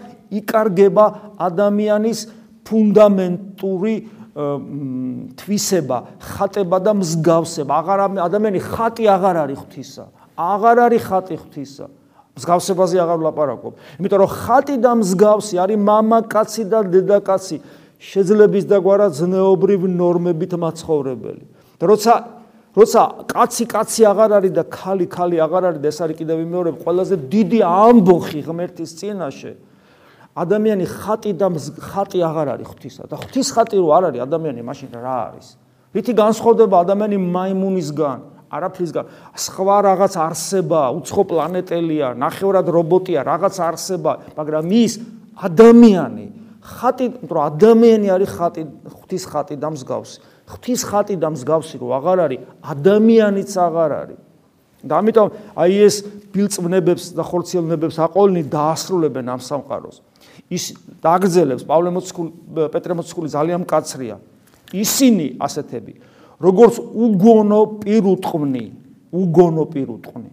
იკარგება 0.43 1.05
ადამიანის 1.39 2.21
ფუნდამენტური 2.67 3.95
თვისება, 4.33 5.99
ხატება 6.19 6.79
და 6.81 6.93
მსგავსება. 6.97 7.73
აღარ 7.83 7.99
ადამიანი 8.17 8.61
ხატი 8.65 9.05
აღარ 9.13 9.37
არის 9.45 9.59
ღვთისა. 9.61 10.05
აღარ 10.41 10.77
არის 10.89 11.03
ხატი 11.05 11.37
ღვთისა. 11.37 11.87
მსგავსებაზე 12.33 12.97
აღარ 13.05 13.19
ვლაპარაკობ. 13.21 13.73
იმიტომ 14.01 14.19
რომ 14.25 14.31
ხატი 14.33 14.77
და 14.81 14.93
მსგავსი 15.05 15.55
არის 15.61 15.79
მამაკაცი 15.85 16.63
და 16.73 16.79
დედაკაცი, 16.89 17.57
შეძლების 18.01 18.65
და 18.73 18.77
გვარა 18.81 19.07
ზნეობრივ 19.13 19.81
ნორმებით 20.01 20.53
მაცხოვრებელი. 20.57 21.45
და 21.77 21.85
როცა 21.93 22.15
როცა 22.73 23.01
კაცი 23.29 23.65
კაცი 23.69 24.03
აღარ 24.09 24.31
არის 24.41 24.53
და 24.57 24.65
ხალი 24.65 25.07
ხალი 25.13 25.37
აღარ 25.45 25.63
არის 25.69 25.81
და 25.85 25.89
ეს 25.93 25.99
არის 26.01 26.17
კიდევ 26.17 26.37
მეორე 26.41 26.71
ყველაზე 26.81 27.15
დიდი 27.29 27.61
ამბოხი 27.69 28.41
ღმერთის 28.49 28.91
წინაშე. 28.97 29.53
ადამიანი 30.33 30.85
ხატი 30.89 31.33
და 31.37 31.49
ხატი 31.93 32.19
აღარ 32.25 32.49
არის 32.57 32.67
ღვთისა 32.73 33.05
და 33.11 33.17
ღვთის 33.21 33.49
ხატი 33.53 33.77
რო 33.77 33.89
არ 33.93 34.05
არის 34.09 34.21
ადამიანი 34.25 34.61
მაშინ 34.65 34.91
რა 34.97 35.17
არის? 35.29 35.47
რითი 35.93 36.13
განსხვავდება 36.17 36.77
ადამიანი 36.89 37.17
მაიმუნისგან? 37.21 38.19
არაფრისგან 38.53 39.05
სხვა 39.33 39.77
რაღაც 39.89 40.15
არსება, 40.21 40.81
უცხო 40.93 41.23
პლანეტელია, 41.29 42.13
ნახევრად 42.21 42.67
რობოტია, 42.69 43.25
რაღაც 43.25 43.57
არსება, 43.65 44.13
მაგრამ 44.37 44.65
ის 44.77 44.93
ადამიანი 45.41 46.27
ხატი, 46.61 47.07
რომ 47.33 47.43
ადამიანი 47.49 48.09
არის 48.13 48.31
ხატი, 48.37 48.63
ღვთის 48.93 49.25
ხატი 49.33 49.57
და 49.57 49.69
მსგავსი. 49.73 50.19
ღვთის 50.53 50.81
ხატი 50.85 51.15
და 51.17 51.29
მსგავსი 51.33 51.77
რო 51.81 51.89
აღარ 51.97 52.19
არის, 52.29 52.41
ადამიანიც 52.61 53.51
აღარ 53.57 53.93
არის. 54.01 54.21
და 54.83 54.99
ამიტომ 54.99 55.29
აი 55.55 55.73
ეს 55.87 55.97
ბილწვნებებს 56.35 57.15
და 57.15 57.23
ხორციელნებებს 57.23 57.97
აყოლნი 58.03 58.43
დაასრულებენ 58.51 59.27
ამ 59.31 59.41
სამყაროს. 59.47 60.03
ის 60.51 60.65
დააგრძელებს 61.03 61.65
პავლე 61.69 61.91
მოციქული, 61.95 62.31
პეტრე 62.73 62.93
მოციქული 62.99 63.29
ძალიან 63.31 63.61
მკაცრია. 63.63 64.17
ისინი 64.73 65.27
ასეთები 65.39 65.95
როგორც 66.43 66.75
უგონო 66.83 67.61
პირუტყვნი, 67.85 68.65
უგონო 69.13 69.65
პირუტყვნი. 69.71 70.31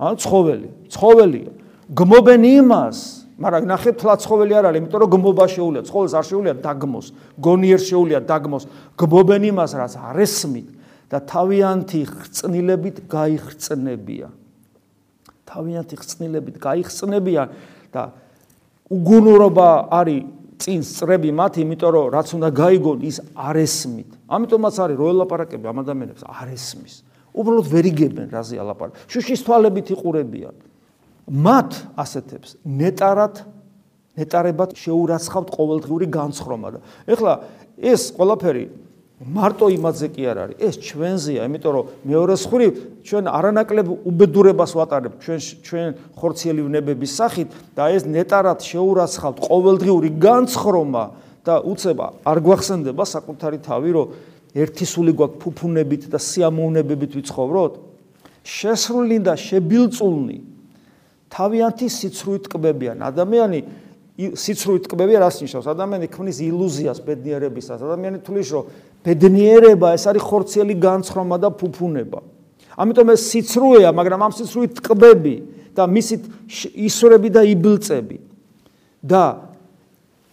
ა 0.00 0.16
ცხოველი, 0.16 0.68
ცხოველია. 0.92 1.50
გმობენ 1.92 2.42
იმას, 2.60 2.96
მაგრამ 3.40 3.62
ნახეთ 3.68 3.94
თლა 4.00 4.14
ცხოველი 4.20 4.52
არ 4.56 4.64
არის, 4.68 4.80
იმიტომ 4.80 5.00
რომ 5.00 5.10
გმობა 5.16 5.44
შეუულია, 5.48 5.82
ცხოველს 5.88 6.12
არ 6.12 6.24
შეუულია 6.28 6.54
დაგმოს, 6.60 7.06
გონიერ 7.40 7.80
შეუულია 7.80 8.20
დაგმოს. 8.28 8.64
გმობენ 9.00 9.42
იმას, 9.48 9.70
რაც 9.80 9.92
არესმით 9.96 10.68
და 11.10 11.18
თავიანთი 11.24 12.00
ხრწნილებით 12.04 12.96
გაიხრწნებია. 13.08 14.28
თავიანთი 15.48 15.94
ხრწნილებით 16.00 16.56
გაიხრწნებია 16.60 17.42
და 17.90 18.02
უგუნურობა 18.90 19.68
არის 19.94 20.20
წინ 20.60 20.80
სწრები 20.84 21.30
მათ, 21.32 21.52
იმიტომ 21.62 21.90
რომ 21.94 22.06
რაც 22.12 22.28
უნდა 22.36 22.48
გაიგონ 22.52 22.98
ის 23.06 23.16
არესმით. 23.32 24.10
ამიტომაც 24.28 24.74
არის 24.84 24.96
რო 25.00 25.06
ელაპარაკები 25.14 25.64
ამ 25.70 25.78
ადამიანებს 25.80 26.22
არესმის. 26.26 26.94
უბრალოდ 27.30 27.66
ვერ 27.70 27.84
იგებენ 27.90 28.28
რაზე 28.34 28.54
ალაპარაკ. 28.60 28.92
შუშის 29.08 29.40
თვალებით 29.46 29.86
იყურებიან. 29.94 30.54
მათ 31.30 31.70
ასეთებს 31.96 32.58
ნეტარად 32.66 33.34
ნეტარებად 34.18 34.74
შეურაცხავთ 34.74 35.48
ყოველდღიური 35.54 36.06
განცხრომა 36.10 36.68
და 36.74 36.78
ეხლა 37.06 37.32
ეს 37.78 38.10
ყველაფერი 38.18 38.64
მარტო 39.20 39.68
იმაზე 39.68 40.06
კი 40.16 40.22
არ 40.32 40.38
არის, 40.40 40.56
ეს 40.64 40.74
ჩვენზეა, 40.80 41.44
იმიტომ 41.44 41.72
რომ 41.76 41.84
მეორე 42.08 42.34
ხრი 42.40 42.66
ჩვენ 43.04 43.24
არანაკლებ 43.28 43.88
უბედურებას 44.08 44.72
ვატარებ 44.72 45.20
ჩვენ 45.20 45.40
ჩვენ 45.60 45.88
ხორციელი 46.16 46.62
ვნებების 46.64 47.12
სახით 47.20 47.48
და 47.76 47.84
ეს 47.92 48.08
ნეტარად 48.08 48.64
შეურაცხავთ 48.64 49.38
ყოველდღიური 49.44 50.10
განცხრომა 50.16 51.04
და 51.44 51.54
უცება 51.68 52.06
არ 52.24 52.38
გვახსენდება 52.40 53.04
საკუთარი 53.04 53.58
თავი, 53.60 53.90
რომ 53.92 54.06
ერთი 54.56 54.84
სული 54.88 55.12
გვაქვს 55.12 55.36
ფუფუნებით 55.36 56.02
და 56.08 56.16
სიამოვნებებით 56.16 57.12
ვიცხოვროთ? 57.20 57.72
შესრული 58.40 59.20
და 59.20 59.36
შებილწულნი 59.36 60.38
თავიანთი 61.28 61.86
სიცრუით 61.92 62.42
ტკბებიან. 62.48 62.98
ადამიანი 63.04 63.60
სიცრუით 64.20 64.88
ტკბებია 64.88 65.20
რას 65.22 65.40
ნიშნავს? 65.44 65.66
ადამიანი 65.70 66.06
ქმნის 66.12 66.38
ილუზიას 66.44 66.98
ბედნიერებისას. 67.04 67.78
ადამიანი 67.84 68.18
თulis 68.26 68.48
რომ 68.52 68.64
ბედნიერება 69.04 69.94
ეს 69.96 70.04
არის 70.10 70.22
ხორციელი 70.24 70.74
განცხრომა 70.76 71.36
და 71.40 71.48
ფუფუნება. 71.50 72.20
ამიტომ 72.76 73.08
ეს 73.12 73.22
სიცრუეა, 73.30 73.90
მაგრამ 73.96 74.20
ამ 74.28 74.32
სიცრუით 74.36 74.72
ტკბები 74.80 75.36
და 75.76 75.84
მისით 75.88 76.22
ისრები 76.76 77.28
და 77.32 77.42
იბლწები. 77.44 78.18
და 79.00 79.48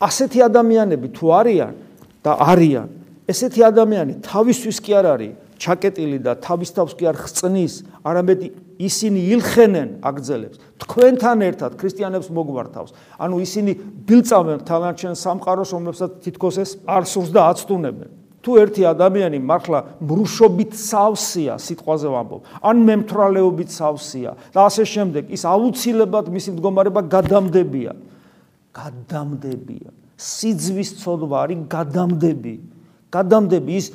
ასეთი 0.03 0.43
ადამიანები 0.43 1.07
თუ 1.15 1.25
არიან 1.39 1.73
და 2.19 2.31
არიან, 2.51 2.87
ესეთი 3.31 3.61
ადამიანი 3.63 4.13
თავისთვის 4.19 4.77
კი 4.83 4.91
არ 4.99 5.05
არის 5.15 5.33
ჩაკეტილი 5.57 6.19
და 6.21 6.35
თავის 6.37 6.69
თავს 6.75 6.93
კი 6.99 7.03
არ 7.09 7.17
ხწნის, 7.17 7.73
არამედ 8.05 8.39
ისინი 8.77 9.19
ილხენენ 9.33 9.89
აგძელებს 10.05 10.57
თქვენთან 10.77 11.37
ერთად 11.49 11.71
ქრისტიანებს 11.81 12.29
მოგვართავს. 12.29 12.91
ანუ 13.17 13.35
ისინი 13.41 13.71
ბილწავენ 14.05 14.59
თანაჩენ 14.69 15.13
სამყაროს, 15.17 15.69
რომლებსაც 15.73 16.11
თითქოს 16.21 16.55
ეს 16.61 16.71
არ 16.85 17.03
სურს 17.09 17.29
და 17.33 17.41
აცტუნებენ. 17.49 18.09
თუ 18.47 18.55
ერთი 18.63 18.83
ადამიანი 18.87 19.39
მართლა 19.43 19.79
მრუშობით 19.99 20.71
სავსეა, 20.79 21.55
სიტყვაზე 21.59 22.07
ვამბობ, 22.15 22.41
ან 22.63 22.75
მემთრალეობით 22.87 23.69
სავსეა 23.75 24.31
და 24.55 24.59
ასე 24.71 24.83
შემდეგ, 24.87 25.23
ის 25.35 25.43
აუცილებლად 25.43 26.31
მისი 26.31 26.55
მდგომარეობა 26.55 27.01
გადამდებია. 27.11 27.91
გადამდებია. 28.71 29.89
სიძვის 30.17 30.89
ცოდვა 31.03 31.37
არის 31.43 31.59
გადამდები. 31.69 32.55
გადამდები 33.11 33.71
ის 33.77 33.87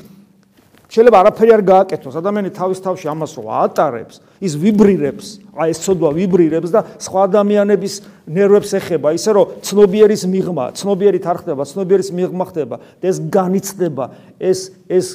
შეიძლება 0.92 1.20
არაფერი 1.25 1.52
არ 1.56 1.62
გააკეთოს. 1.64 2.14
ადამიანი 2.20 2.50
თავის 2.52 2.78
თავში 2.84 3.06
ამას 3.08 3.32
რო 3.40 3.49
ატარებს, 3.64 4.20
ის 4.44 4.52
ვიბრირებს, 4.61 5.26
აი 5.56 5.68
ეს 5.72 5.78
ცოდვა 5.88 6.11
ვიბრირებს 6.20 6.68
და 6.68 6.80
სხვა 7.00 7.20
ადამიანების 7.32 7.94
ნერვებს 8.28 8.70
ეხება, 8.76 9.08
ისე 9.16 9.30
რომ 9.32 9.46
ცნობიერის 9.64 10.22
მიღმა, 10.28 10.64
ცნობიერი 10.76 11.20
თარხდება, 11.25 11.64
ცნობიერის 11.64 12.11
მიღმა 12.12 12.44
ხდება 12.52 12.76
და 13.00 13.04
ეს 13.08 13.18
განიცდება, 13.25 14.04
ეს 14.37 14.61
ეს 14.84 15.06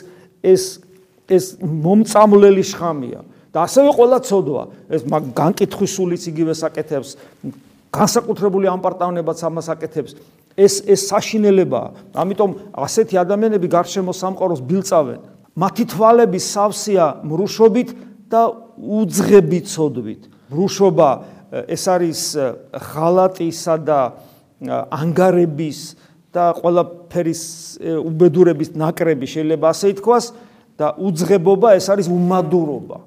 ეს 0.41 0.63
ეს 1.29 1.46
მომწამლელი 1.62 2.63
შხამია. 2.74 3.22
და 3.53 3.63
ასევე 3.65 3.89
ყველა 3.93 4.17
ცოდვა, 4.22 4.63
ეს 4.91 5.01
განკითხვის 5.34 5.91
სულიც 5.98 6.24
იგივე 6.29 6.53
საკეთებს, 6.57 7.10
განსაკუთრებული 7.93 8.65
ამპარტავნებაც 8.69 9.38
ამას 9.46 9.67
აკეთებს. 9.77 10.12
ეს 10.57 10.81
ეს 10.89 11.01
საშინელებაა. 11.13 12.17
ამიტომ 12.17 12.51
ასეთი 12.74 13.15
ადამიანები 13.22 13.67
გარშემო 13.69 14.10
სამყაროს 14.10 14.62
ბილწავენ. 14.65 15.37
მათი 15.58 15.84
თვალები 15.90 16.38
სავსეა 16.38 17.08
მრუშობით 17.26 17.90
და 18.30 18.42
უძღები 18.78 19.60
ცოდვით. 19.66 20.22
მრუშობა 20.54 21.10
ეს 21.66 21.84
არის 21.90 22.22
ღალატისა 22.94 23.76
და 23.82 24.00
ანგარების 24.94 25.80
და 26.30 26.54
ყველაფერის 26.62 27.42
უბედურების 27.82 28.70
ნაკრები 28.78 29.26
შეიძლება 29.26 29.66
ასე 29.74 29.98
ითქვას 29.98 30.26
და 30.78 30.94
უძღებობა 31.02 31.74
ეს 31.74 31.90
არის 31.90 32.08
უმადურობა. 32.12 32.98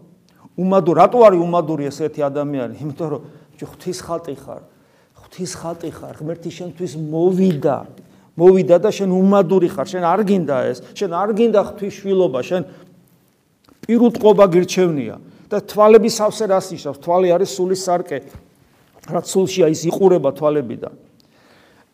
უმადურ 0.58 0.94
რატო 0.98 1.18
არის 1.22 1.40
უმადური 1.40 1.86
ესეთი 1.86 2.20
ადამიანი? 2.26 2.74
იმიტომ 2.82 3.08
რომ 3.14 3.22
ღვთის 3.60 3.98
ხალხი 4.02 4.36
ხარ. 4.40 4.62
ღვთის 5.20 5.52
ხალხი 5.54 5.90
ხარ, 5.94 6.14
ღმერთი 6.18 6.50
შენთვის 6.50 6.92
მოვიდა. 6.98 7.76
მოვიდა 8.40 8.76
და 8.80 8.90
შენ 8.96 9.10
უმადური 9.12 9.68
ხარ, 9.68 9.86
შენ 9.92 10.04
არ 10.08 10.20
გინდა 10.24 10.56
ეს, 10.72 10.78
შენ 10.96 11.10
არ 11.12 11.30
გინდა 11.36 11.60
ღვთისშვილობა, 11.68 12.40
შენ 12.48 12.62
პირუტყობა 13.84 14.44
გირჩევნია 14.54 15.16
და 15.50 15.58
თვალების 15.60 16.14
სავსე 16.16 16.44
რას 16.48 16.66
ნიშნავს? 16.72 16.98
თვალი 17.04 17.28
არის 17.34 17.50
სულის 17.58 17.80
სარკე. 17.84 18.18
რაც 19.10 19.26
სულშია 19.26 19.66
ის 19.74 19.82
იყურება 19.90 20.30
თვალებიდან. 20.38 20.94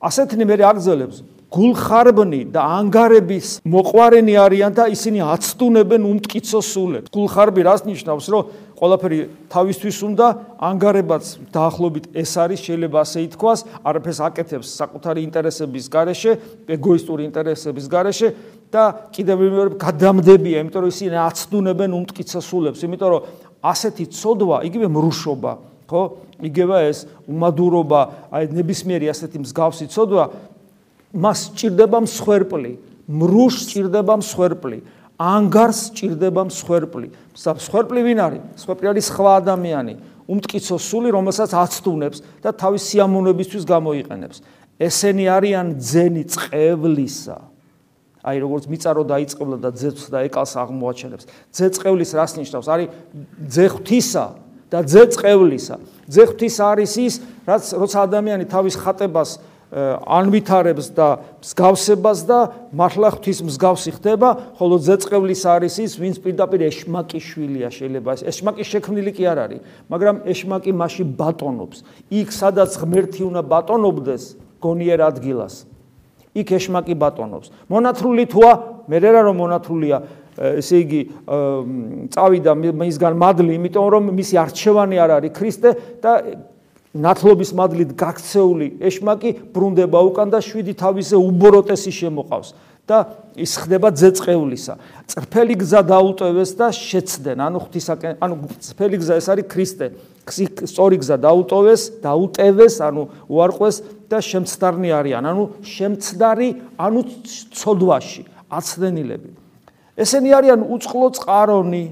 ასეთნი 0.02 0.44
მე 0.44 0.56
აგზელებს 0.70 1.16
გულხარბნი 1.46 2.40
და 2.52 2.60
ანგარების 2.82 3.62
მოყვარენი 3.64 4.34
არიან 4.44 4.72
და 4.76 4.84
ისინი 4.92 5.22
აცდუნებენ 5.24 6.02
უმტკიცო 6.10 6.60
სულებს. 6.60 7.08
გულხარბი 7.14 7.62
რას 7.64 7.86
ნიშნავს, 7.86 8.26
რომ 8.34 8.42
ყველაფერი 8.76 9.18
თავისთვის 9.48 9.98
უნდა 10.04 10.26
ანგარებაც 10.68 11.24
დაახლოებით 11.48 12.06
ეს 12.12 12.32
არის 12.36 12.60
შეიძლება 12.60 12.98
ასე 13.00 13.18
ითქვას, 13.24 13.60
არაფერს 13.88 14.20
აკეთებს 14.28 14.68
საკუთარი 14.76 15.20
ინტერესების 15.24 15.86
გარეშე, 15.88 16.32
ეგოისტური 16.76 17.24
ინტერესების 17.24 17.86
გარეშე 17.88 18.28
და 18.68 18.84
კიდევ 19.16 19.36
მეორე 19.48 19.70
გადამდებია, 19.80 20.60
იმიტომ 20.60 20.82
რომ 20.84 20.92
ისინი 20.92 21.16
აცდუნებენ 21.24 21.90
უმტკიცო 21.96 22.40
სულებს, 22.44 22.84
იმიტომ 22.84 23.10
რომ 23.16 23.22
ასეთი 23.64 24.04
ცოდვა, 24.12 24.56
იგივე 24.68 24.86
მრუშობა, 24.92 25.52
ხო? 25.88 26.02
იგივე 26.44 26.76
ეს 26.92 26.98
უმადურობა, 27.24 28.00
აი 28.28 28.44
ნებისმიერი 28.52 29.08
ასეთი 29.08 29.40
მსგავსი 29.40 29.86
ცოდვა 29.88 30.24
მას 31.16 31.40
ჭირდება 31.56 31.98
მსხვერპლი, 32.04 32.72
მრუშს 33.08 33.62
ჭირდება 33.72 34.14
მსხვერპლი, 34.20 34.78
ანგარს 35.16 35.90
ჭირდება 35.96 36.44
მსხვერპლი. 36.48 37.08
მსხვერპლი 37.32 38.00
ვინ 38.04 38.18
არის? 38.20 38.42
მსხვერპლი 38.56 38.86
არის 38.92 39.04
სხვა 39.12 39.32
ადამიანი, 39.40 39.94
უმტკიცო 40.28 40.76
სული, 40.76 41.08
რომელსაც 41.12 41.50
აცდუნებს 41.56 42.18
და 42.44 42.50
თავის 42.52 42.82
სიამოვნებისთვის 42.84 43.64
გამოიყენებს. 43.64 44.36
ესენი 44.76 45.24
არიან 45.24 45.66
ძენი 45.80 46.24
წყევლისა. 46.28 47.38
აი 48.26 48.36
როგორც 48.42 48.64
მიწარო 48.66 49.02
დაიწყებლა 49.06 49.56
და 49.62 49.70
ძეც 49.72 49.98
და 50.10 50.18
ეკალს 50.26 50.52
აღმოაჩენებს. 50.58 51.24
ძე 51.54 51.66
წყევლის 51.72 52.10
რას 52.12 52.32
ნიშნავს? 52.36 52.66
არის 52.66 52.88
ძე 53.48 53.66
ღვთისა 53.72 54.26
და 54.66 54.78
ძე 54.82 55.02
წყევლისა. 55.14 55.76
ძე 56.10 56.22
ღვთის 56.26 56.56
არის 56.58 56.92
ის, 56.98 57.14
რაც 57.46 57.64
როცა 57.72 57.98
ადამიანი 58.04 58.44
თავის 58.50 58.74
ხატებას 58.82 59.30
ანვითარებს 59.74 60.94
და 60.94 61.08
მსგავსებას 61.42 62.20
და 62.22 62.38
მართლა 62.70 63.08
ღვთის 63.18 63.38
მსგავსი 63.50 63.90
ხდება, 63.98 64.28
ხოლო 64.56 64.76
ზეწყევლის 64.78 65.42
არის 65.42 65.74
ის, 65.82 65.92
ვინც 65.98 66.16
პირდაპირ 66.22 66.70
ეშმაკის 66.70 67.24
შვილია 67.26 67.68
შეიძლება. 67.74 68.10
ეშმაკის 68.30 68.66
შექმნილი 68.72 69.10
კი 69.10 69.24
არ 69.26 69.38
არის, 69.42 69.60
მაგრამ 69.90 70.16
ეშმაკი 70.22 70.70
მასში 70.70 71.04
ბატონობს. 71.18 71.78
იქ 72.14 72.28
სადაც 72.30 72.70
ღმერთი 72.78 73.22
უნდა 73.26 73.42
ბატონობდეს, 73.42 74.22
გონიერ 74.62 75.00
ადგილას. 75.02 75.66
იქ 76.36 76.48
ეშმაკი 76.52 76.94
ბატონობს. 76.94 77.50
მონათრული 77.66 78.24
თუა, 78.30 78.52
მე 78.86 78.96
რა 79.02 79.20
რომ 79.26 79.36
მონათრულია, 79.40 79.96
ესე 80.36 80.76
იგი 80.84 81.00
წავიდა 82.12 82.52
მისგან 82.54 83.14
მადლი, 83.16 83.52
იმიტომ 83.56 83.86
რომ 83.88 84.02
მისი 84.14 84.34
არჩევანი 84.36 84.96
არ 85.00 85.10
არის 85.16 85.32
ქრისტე 85.32 85.70
და 86.04 86.12
ნათლობის 87.02 87.50
მადლით 87.56 87.90
გაქცეული 87.98 88.68
ეშმაკი 88.80 89.30
ბრუნდება 89.52 90.00
უკან 90.10 90.32
და 90.32 90.40
შვიდი 90.40 90.74
თავისზე 90.80 91.16
უბოროტესი 91.20 91.92
შემოყავს 91.92 92.54
და 92.86 92.98
ის 93.34 93.52
ხდება 93.58 93.90
ძეწყევლისა. 93.90 94.74
წრფელი 95.10 95.54
გზა 95.58 95.80
დაუტოვეს 95.90 96.50
და 96.54 96.70
შეცდნენ. 96.70 97.38
ანუ 97.42 97.58
ღვთისაკენ, 97.66 98.12
ანუ 98.22 98.34
წრფელი 98.62 98.96
გზა 99.02 99.14
ეს 99.18 99.26
არის 99.26 99.46
ქრისტე. 99.50 99.86
სწორი 100.70 100.96
გზა 101.02 101.16
დაუტოვეს, 101.18 101.82
დაუტევეს, 102.02 102.74
ანუ 102.86 103.02
უარყვეს 103.26 103.76
და 104.06 104.18
შემცდარნი 104.22 104.90
არიან. 104.94 105.22
ანუ 105.26 105.44
შემცდარი, 105.66 106.48
ანუ 106.78 107.00
ცოდვაში, 107.58 108.22
აცდენილები. 108.46 109.30
ესენი 109.98 110.30
არიან 110.38 110.60
უწყლო 110.62 111.06
წყარონი, 111.18 111.84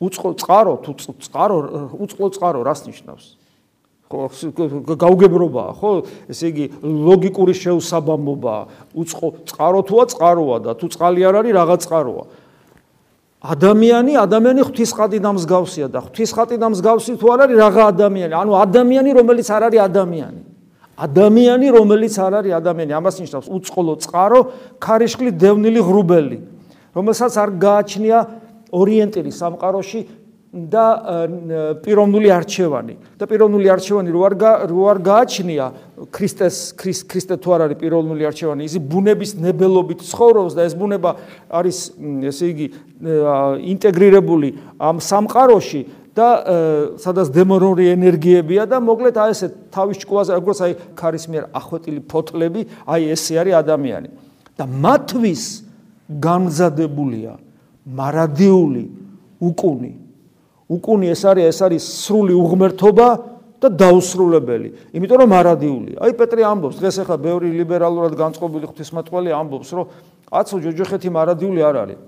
უწყო 0.00 0.30
წყარო 0.36 0.74
თუ 0.84 0.92
წყარო 1.24 1.56
უწყლო 1.96 2.28
წყარო 2.36 2.60
რას 2.66 2.84
ნიშნავს? 2.84 3.26
ხო 4.06 4.94
გაუგებრობაა, 4.94 5.70
ხო? 5.82 5.90
ესე 6.30 6.46
იგი 6.54 6.64
ლოგიკური 6.84 7.54
შეუსაბამობაა. 7.58 8.62
უწყო 8.94 9.26
წყარო 9.50 9.80
თუა 9.82 10.04
წყაროა 10.14 10.56
და 10.62 10.70
თუ 10.78 10.86
წყალი 10.94 11.20
არ 11.26 11.34
არის 11.42 11.52
რაღაც 11.58 11.80
წყაროა. 11.88 12.24
ადამიანი, 13.46 14.12
ადამიანი 14.16 14.62
ღვთისხატი 14.66 15.18
დამსგავსია 15.22 15.86
და 15.90 16.00
ღვთისხატი 16.06 16.56
დამსგავსი 16.56 17.12
თუ 17.18 17.26
არ 17.34 17.40
არის 17.46 17.56
რაღა 17.62 17.82
ადამიანი? 17.92 18.32
ანუ 18.34 18.52
ადამიანი, 18.62 19.10
რომელიც 19.16 19.48
არ 19.50 19.62
არის 19.70 19.80
ადამიანი. 19.90 20.40
ადამიანი, 20.96 21.66
რომელიც 21.76 22.14
არ 22.16 22.32
არის 22.40 22.52
ადამიანი, 22.56 22.92
ამას 22.96 23.16
ნიშნავს 23.20 23.46
უწყლო 23.52 23.94
წყარო, 24.00 24.40
ქარიშხლი 24.80 25.30
დევნილი 25.36 25.80
ღრუბელი, 25.84 26.38
რომელსაც 26.96 27.32
არ 27.36 27.50
გააჩნია 27.60 28.18
ორიენტირი 28.80 29.32
სამყაროში 29.32 30.00
და 30.56 30.86
პიროვნული 31.84 32.30
არჩევანი. 32.32 32.94
და 33.18 33.24
პიროვნული 33.28 33.68
არჩევანი 33.76 34.08
რო 34.08 34.20
არ 34.24 34.34
რო 34.72 34.82
არ 34.88 34.98
გააჩნია 35.04 35.66
ქრისტეს 36.08 36.56
ქრისტე 36.78 37.36
თუ 37.36 37.48
არ 37.52 37.60
არის 37.66 37.78
პიროვნული 37.82 38.22
არჩევანი 38.24 38.62
ისი 38.64 38.80
ბუნების 38.80 39.30
ნებელობით 39.36 40.00
ცხოვრობს 40.00 40.52
და 40.56 40.62
ეს 40.64 40.74
ბუნება 40.80 41.10
არის 41.52 41.78
ესე 42.30 42.46
იგი 42.56 42.66
ინტეგრირებული 43.74 44.48
ამ 44.80 44.96
სამყაროში 45.02 45.80
და 46.16 46.28
სადაც 46.96 47.28
დემონური 47.36 47.92
ენერგიებია 47.92 48.64
და 48.64 48.80
მოკლედ 48.80 49.16
აი 49.20 49.30
ესე 49.36 49.48
თავის 49.68 49.96
ჭკუაზე 50.00 50.32
როგორც 50.40 50.58
აი 50.64 50.72
ქარისმიერ 50.96 51.44
ახვეტილი 51.52 52.00
ფოთლები 52.08 52.60
აი 52.88 53.12
ესე 53.12 53.34
არის 53.44 53.54
ადამიანი. 53.60 54.08
და 54.56 54.64
მათთვის 54.64 55.42
გამზადებულია 56.16 57.45
მარადიული 57.86 58.84
უკუნი. 59.40 59.92
უკუნი 60.66 61.06
ეს 61.14 61.22
არის 61.22 61.44
ეს 61.46 61.58
არის 61.62 61.82
სრული 62.02 62.34
უღმერთობა 62.34 63.08
და 63.62 63.68
დაუსრულებელი. 63.70 64.68
იმიტომ 64.92 65.18
რომ 65.22 65.30
მარადიულია 65.30 65.96
აი 66.02 66.12
პეტრე 66.18 66.42
ამბობს 66.42 66.76
დღეს 66.82 66.96
ახლა 67.06 67.16
ბევრი 67.22 67.48
ლიბერალურად 67.54 68.18
განწყობილი 68.18 68.66
ღვთისმეტყველი 68.66 69.30
ამბობს 69.32 69.68
რომ 69.72 69.86
აცო 70.34 70.56
ჯოჯოხეთი 70.66 71.08
მარადიული 71.14 71.60
არ 71.62 71.76
არის. 71.86 71.98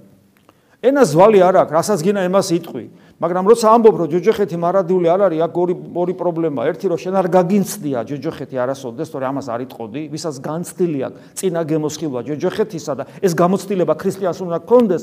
ენა 0.78 1.02
ზვალი 1.02 1.38
არ 1.42 1.54
აქვს 1.62 1.74
რასაც 1.74 1.98
გინა 2.06 2.20
ემას 2.26 2.48
იტყვი. 2.54 2.84
მაგრამ 3.18 3.44
როცა 3.50 3.66
ამბობ 3.74 3.94
რომ 3.98 4.08
ჯოჯოხეთი 4.14 4.56
მარადიული 4.62 5.06
არ 5.10 5.20
არის 5.26 5.40
აქ 5.46 5.54
ორი 5.58 5.74
ორი 5.74 6.14
პრობლემა. 6.14 6.60
ერთი 6.70 6.86
რომ 6.86 6.98
შენ 7.02 7.14
არ 7.18 7.26
გაგინცდია 7.34 7.98
ჯოჯოხეთი 8.06 8.56
არასოდეს 8.62 9.08
თორე 9.10 9.26
ამას 9.26 9.46
არ 9.50 9.60
იტყოდი 9.66 10.02
ვისაც 10.14 10.34
განცდილი 10.38 10.98
აქვს 11.06 11.18
წინა 11.38 11.62
გემოსხილვა 11.66 12.20
ჯოჯოხეთისა 12.30 12.92
და 12.94 13.04
ეს 13.18 13.32
გამოცდილება 13.34 13.94
ქრისტიანს 13.98 14.38
უნდა 14.38 14.58
გქონდეს 14.62 15.02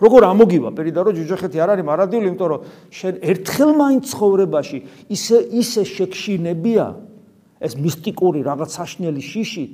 როგორ 0.00 0.22
ამოგივა? 0.32 0.70
პერიდარო 0.72 1.12
ჯუჯოხეთი 1.12 1.58
არ 1.60 1.70
არის 1.76 1.84
მარადიული, 1.84 2.26
იმიტომ 2.32 2.48
რომ 2.48 2.60
შენ 2.88 3.14
ერთხელ 3.20 3.70
მაინც 3.76 4.04
ცხოვრებაში 4.10 4.78
ისე 5.12 5.38
ისე 5.60 5.82
შეკშინებია 5.84 6.86
ეს 7.60 7.72
მისტიკური 7.76 8.40
რაღაც 8.40 8.70
საშნელი 8.80 9.20
შიში, 9.20 9.64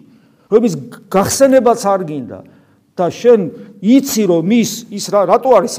რომის 0.51 0.75
გახსენებაც 1.07 1.81
არ 1.87 2.03
გინდა. 2.11 2.41
და 2.97 3.13
შენ 3.13 3.41
იცი 3.85 4.23
რომ 4.25 4.53
ის 4.57 4.89
ის 4.89 5.05
რატო 5.13 5.51
არის 5.53 5.75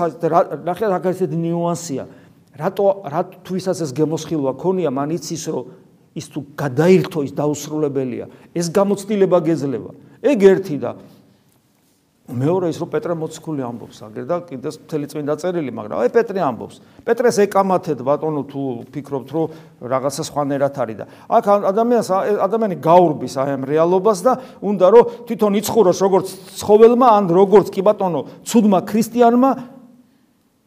ნახე 0.62 0.86
რა 0.86 1.00
გასეთ 1.02 1.34
ნიუანსია. 1.34 2.06
რატო 2.54 2.86
რატო 3.10 3.42
თვისაც 3.42 3.82
ეს 3.82 3.92
გემოსხილვა 3.98 4.54
ქონია 4.62 4.94
მან 4.94 5.18
იცის 5.18 5.44
რომ 5.50 5.66
ის 6.14 6.26
თუ 6.30 6.40
გადაირთო 6.54 7.20
ის 7.26 7.34
დაუსრულებელია. 7.34 8.26
ეს 8.54 8.70
გამოცდილება 8.70 9.38
გეძლება 9.42 9.92
ეგ 10.22 10.40
ერთი 10.46 10.78
და 10.78 10.94
მეორე 12.28 12.68
ის 12.76 12.78
რომ 12.84 12.90
პეტრე 12.92 13.14
მოციქული 13.16 13.64
ამბობს 13.64 14.02
აგერ 14.04 14.26
და 14.28 14.38
კიდე 14.44 14.72
მთელი 14.84 15.08
წმინდა 15.08 15.36
წერილი 15.40 15.72
მაგრამ 15.72 16.02
აი 16.04 16.10
პეტრე 16.12 16.42
ამბობს. 16.44 16.76
პეტრეს 17.08 17.38
ეკამათეთ 17.48 18.00
ბატონო 18.04 18.44
თუ 18.52 18.64
ფიქრობთ 18.92 19.30
რომ 19.32 19.46
რაღაცა 19.88 20.24
სხვანაირად 20.28 20.76
არის 20.76 20.98
და. 21.00 21.06
აქ 21.32 21.46
ადამიანს 21.72 22.10
ადამიანი 22.44 22.76
გაურბის 22.84 23.34
აი 23.40 23.50
ამ 23.56 23.64
რეალობას 23.64 24.20
და 24.28 24.34
უნდა 24.60 24.88
რომ 24.92 25.04
თვითონ 25.24 25.52
იცხოვროს 25.56 26.00
როგორც 26.04 26.28
ცხოველმა 26.60 27.08
ან 27.16 27.24
როგორც 27.32 27.72
კი 27.72 27.82
ბატონო 27.88 28.22
ცუდმა 28.44 28.80
ქრისტიანმა. 28.84 29.52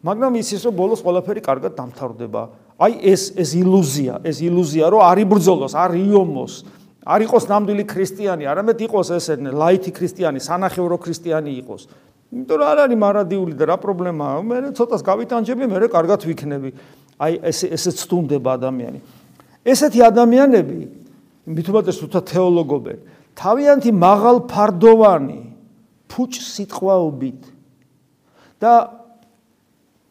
მაგრამ 0.01 0.33
ის 0.41 0.49
ის 0.57 0.65
რომ 0.65 0.75
ბოლოს 0.81 1.05
ყველაფერი 1.05 1.45
კარგად 1.45 1.77
დამთავრდება. 1.77 2.43
აი 2.81 2.93
ეს 3.05 3.37
ეს 3.37 3.53
ილუზია 3.53 4.25
ეს 4.25 4.41
ილუზია 4.41 4.89
რომ 4.89 5.05
არ 5.05 5.19
იბრძოლოს 5.29 5.77
არ 5.77 5.93
იომოს 6.01 6.80
არ 7.05 7.21
იყოს 7.25 7.45
ნამდვილი 7.49 7.85
ქრისტიანი, 7.89 8.45
არამედ 8.45 8.79
იყოს 8.87 9.09
ესე 9.17 9.35
ლაითი 9.41 9.91
ქრისტიანი, 9.97 10.41
სანახევრო 10.41 10.97
ქრისტიანი 11.01 11.53
იყოს. 11.65 11.83
იმიტომ 12.31 12.57
რომ 12.61 12.67
არ 12.71 12.79
არის 12.87 12.99
მარადიული 13.01 13.55
და 13.57 13.65
რა 13.73 13.77
პრობლემაა? 13.81 14.37
მე 14.45 14.57
ცოტას 14.77 15.03
გავიტანჯები, 15.03 15.65
მე 15.67 15.89
კარგად 15.91 16.21
ვიქნები. 16.29 16.71
აი 17.21 17.33
ეს 17.43 17.59
ესე 17.67 17.91
ცდუნდება 17.91 18.51
ადამიანი. 18.61 19.01
ესეთი 19.65 20.01
ადამიანები, 20.09 20.79
მithumates 21.49 21.97
თუთა 22.01 22.21
თეოლოგობენ, 22.21 22.99
თავიანთი 23.37 23.91
მაღალ 23.97 24.37
ფარდოვანი 24.49 25.41
ფუჭ 26.11 26.33
სიტყვაობით 26.43 27.41
და 28.61 28.73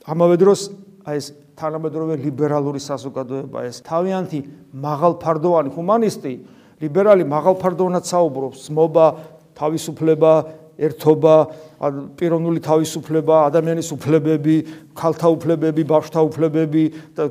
ამავე 0.10 0.36
დროს 0.42 0.60
აი 1.06 1.16
ეს 1.20 1.28
თანამედროვე 1.60 2.16
ლიბერალური 2.24 2.80
საზოგადოება 2.80 3.68
ეს 3.68 3.84
თავიანთი 3.84 4.40
მაღალ 4.74 5.14
ფარდოვანი 5.20 5.70
ჰუმანისტი 5.76 6.34
ლიბერალი 6.80 7.24
მაღალფარდოვნად 7.28 8.06
საუბრობს. 8.08 8.62
მობა 8.72 9.06
თავისუფლება 9.60 10.34
ერთობა 10.80 11.36
პიროვნული 12.16 12.60
თავისუფლება 12.64 13.36
ადამიანის 13.52 13.90
უფლებები 13.96 14.56
ქალთა 14.96 15.28
უფლებები 15.36 15.84
ბავშვთა 15.84 16.22
უფლებები 16.24 16.84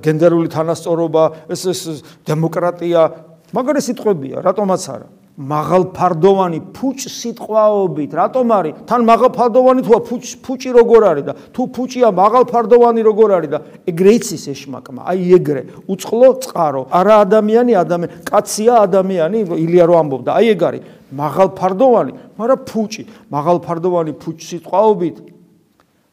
გენდერული 0.04 0.48
თანასწორობა. 0.52 1.22
ეს 1.48 1.62
ეს 1.72 1.80
დემოკრატია. 2.28 3.00
მაგარი 3.48 3.80
სიტყვებია 3.80 4.44
რატომაც 4.44 4.82
არა 4.92 5.08
მაღალფარდოვანი 5.38 6.58
ფუჭ 6.74 7.06
სიტყვაობით. 7.14 8.10
რატომ 8.10 8.46
არის? 8.58 8.74
თან 8.90 9.00
მაღალფარდოვანი 9.06 9.82
თუა 9.86 10.00
ფუჭ 10.02 10.24
ფუჭი 10.42 10.70
როგორ 10.74 11.02
არის 11.14 11.24
და 11.30 11.32
თუ 11.54 11.62
ფუჭია 11.78 12.10
მაღალფარდოვანი 12.10 13.00
როგორ 13.06 13.28
არის 13.38 13.50
და 13.54 13.58
ეგრე 13.86 14.12
იცის 14.18 14.44
ეშმაკმა. 14.50 15.06
აი 15.06 15.20
ეგრე. 15.38 15.62
უწყლო 15.86 16.28
წყარო. 16.42 16.82
არა 16.90 17.14
ადამიანი 17.22 17.72
ადამიანი 17.78 18.14
კაცია 18.26 18.72
ადამიანი 18.82 19.38
ილია 19.62 19.84
რო 19.86 19.94
ამბობდა. 20.02 20.30
აი 20.34 20.46
ეგ 20.58 20.62
არის. 20.66 20.82
მაღალფარდოვანი 21.14 22.12
მაგრამ 22.34 22.60
ფუჭი. 22.66 23.02
მაღალფარდოვანი 23.30 24.12
ფუჭ 24.18 24.38
სიტყვაობით. 24.42 25.16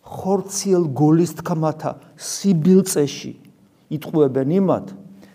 ხორციელ 0.06 0.86
გოლის 0.94 1.32
თქმათა 1.42 1.92
სიბილწეში 2.14 3.34
იტყუებენ 3.90 4.50
იმათ. 4.54 4.86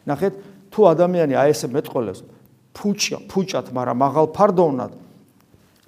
ნახეთ 0.07 0.35
თუ 0.70 0.81
ადამიანი 0.94 1.35
აი 1.35 1.50
ესე 1.50 1.66
მეტყოლებს 1.74 2.22
ფუჭა 2.76 3.18
ფუჭათ 3.30 3.66
მაგრამ 3.76 3.98
მაღალფარდოვნად 4.04 4.92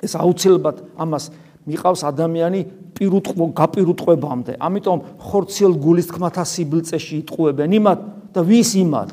ეს 0.03 0.13
აუცილებლად 0.19 0.77
ამას 0.99 1.25
მიყავს 1.69 2.01
ადამიანი 2.11 2.61
პირუტყო 2.99 3.45
გაპირუტყვებამდე 3.59 4.59
ამიტომ 4.59 4.99
ხორციელ 5.23 5.75
გულის 5.79 6.11
თქმათა 6.11 6.45
სიბილწეში 6.53 7.15
იტყუებენ 7.23 7.71
იმათ 7.79 8.01
და 8.35 8.41
ვის 8.43 8.71
იმათ 8.83 9.11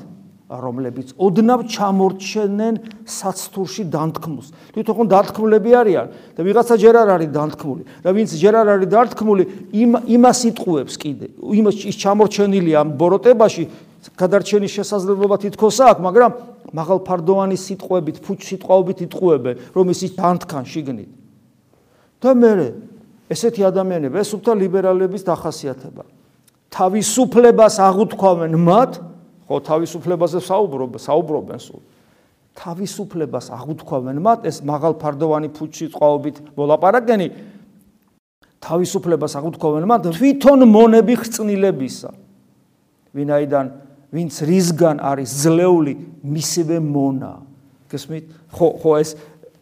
რომლებიც 0.49 1.13
ოდნავ 1.21 1.61
ჩამორჩენენ 1.69 3.05
საცთურში 3.05 3.83
დანთქმულს. 3.93 4.47
თვითონ 4.73 5.05
დანთქმულები 5.13 5.71
არიან 5.77 6.07
და 6.33 6.41
ვიღაცა 6.41 6.75
ჯერ 6.81 6.95
არ 7.05 7.09
არის 7.21 7.29
დანთქმული. 7.37 7.83
და 8.01 8.09
ვინც 8.09 8.29
ჯერ 8.33 8.55
არ 8.57 8.67
არის 8.73 8.89
დანთქმული, 8.89 9.43
იმ 9.77 9.91
იმას 10.09 10.39
იტყუებს 10.49 10.95
კიდე. 10.97 11.25
იმას 11.37 11.75
ის 11.85 11.95
ჩამორჩენილია 12.01 12.77
ამ 12.81 12.89
ბოროტებაში, 12.97 13.63
გადარჩენის 14.15 14.71
შესაძლებლობა 14.79 15.35
თითქოს 15.43 15.77
აქვს, 15.79 16.03
მაგრამ 16.07 16.31
მაღალფარდოვანი 16.71 17.57
სიტყვებით, 17.59 18.17
ფუჭ 18.23 18.39
სიტყვაობით 18.49 18.99
იტყუებენ, 19.09 19.55
რომ 19.75 19.85
ის 19.91 19.99
დანთქან 20.15 20.65
შიგნით. 20.65 21.09
და 22.19 22.31
მე 22.35 22.51
ესეთი 23.29 23.61
ადამიანები, 23.63 24.15
ეს 24.19 24.29
უფრო 24.35 24.51
ლიბერალების 24.59 25.23
დახასიათება. 25.23 26.03
თავისუფლებას 26.69 27.75
აღუთქვამენ 27.81 28.53
მათ 28.61 28.91
ხო 29.49 29.57
თავისუფლებაზე 29.65 30.39
საუბრობ 30.45 30.97
საუბრობენ 31.01 31.59
სულ 31.65 31.81
თავისუფლებას 32.59 33.45
აღუთქვამენ 33.57 34.17
მათ 34.21 34.45
ეს 34.49 34.57
მაღალფარდოვანი 34.69 35.49
ფუჩი 35.57 35.85
წყაობით 35.95 36.37
მოლაპარაკენი 36.53 37.27
თავისუფლებას 38.61 39.33
აღუთქვამენ 39.41 39.85
მათ 39.89 40.09
თვითონ 40.19 40.65
მონები 40.69 41.13
ხრწნილებისა 41.23 42.11
ვინაიდან 43.17 43.65
ვინც 44.09 44.41
რისგან 44.41 44.97
არის 45.01 45.29
ძლეული 45.29 45.93
მისივე 46.25 46.77
მონა. 46.81 47.33
გესმით? 47.89 48.25
ხო 48.49 48.67
ხო 48.81 48.91
ეს 48.97 49.09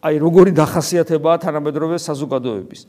აი 0.00 0.14
როგორი 0.24 0.52
დახასიათებაა 0.56 1.36
თანამედროვე 1.44 1.96
საზოგადოების. 2.00 2.80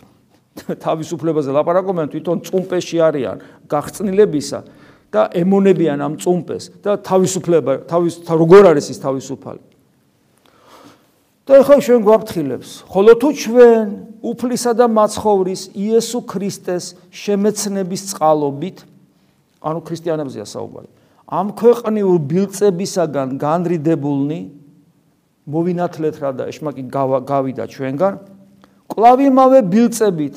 თავისუფლებაზე 0.60 1.50
ლაპარაკობენ 1.56 2.08
თვითონ 2.12 2.38
წუმპეში 2.48 2.98
არიან 3.00 3.38
გახწნილებისა 3.68 4.60
და 5.12 5.22
ემონებიან 5.36 6.00
ამ 6.00 6.14
წუმპეს 6.20 6.84
და 6.84 7.00
თავისუფლება 7.00 7.88
თავის 7.90 8.14
როგორ 8.28 8.64
არის 8.76 8.88
ის 8.94 9.00
თავისუფალი? 9.04 9.64
და 11.50 11.66
ახლა 11.66 11.76
ჩვენ 11.82 12.02
გვაფრთხილებს. 12.06 12.70
ხოლო 12.86 13.12
თუ 13.18 13.30
ჩვენ 13.34 13.86
უფლისა 14.22 14.72
და 14.78 14.86
მაცხოვრის 14.86 15.62
იესო 15.74 16.20
ქრისტეს 16.30 16.94
შემეცნების 17.10 18.02
წყალობით 18.14 18.78
ანუ 19.58 19.80
ქრისტიანებზეა 19.82 20.46
საუბარი 20.46 20.99
ამ 21.30 21.54
ქვეყნიურ 21.54 22.18
ბილწებისაგან 22.26 23.38
განრიდებულნი 23.38 24.40
მოვინათლეთ 25.50 26.16
რა 26.22 26.32
და 26.34 26.44
ეშმაკი 26.50 26.84
გავიდა 26.90 27.66
ჩვენგან. 27.70 28.14
კლავ 28.90 29.18
იმავე 29.30 29.60
ბილწებით. 29.70 30.36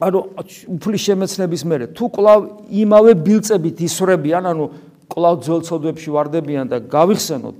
ანუ 0.00 0.20
უფლის 0.76 1.02
შემეცნების 1.04 1.62
მერე 1.68 1.86
თუ 1.92 2.04
კლავ 2.08 2.40
იმავე 2.72 3.12
ბილწებით 3.20 3.84
ისრებიან 3.84 4.48
ანუ 4.48 4.64
კლავ 5.12 5.44
ძელცოდვებში 5.44 6.08
واردებიან 6.16 6.72
და 6.72 6.80
გავიხსენოთ 6.88 7.56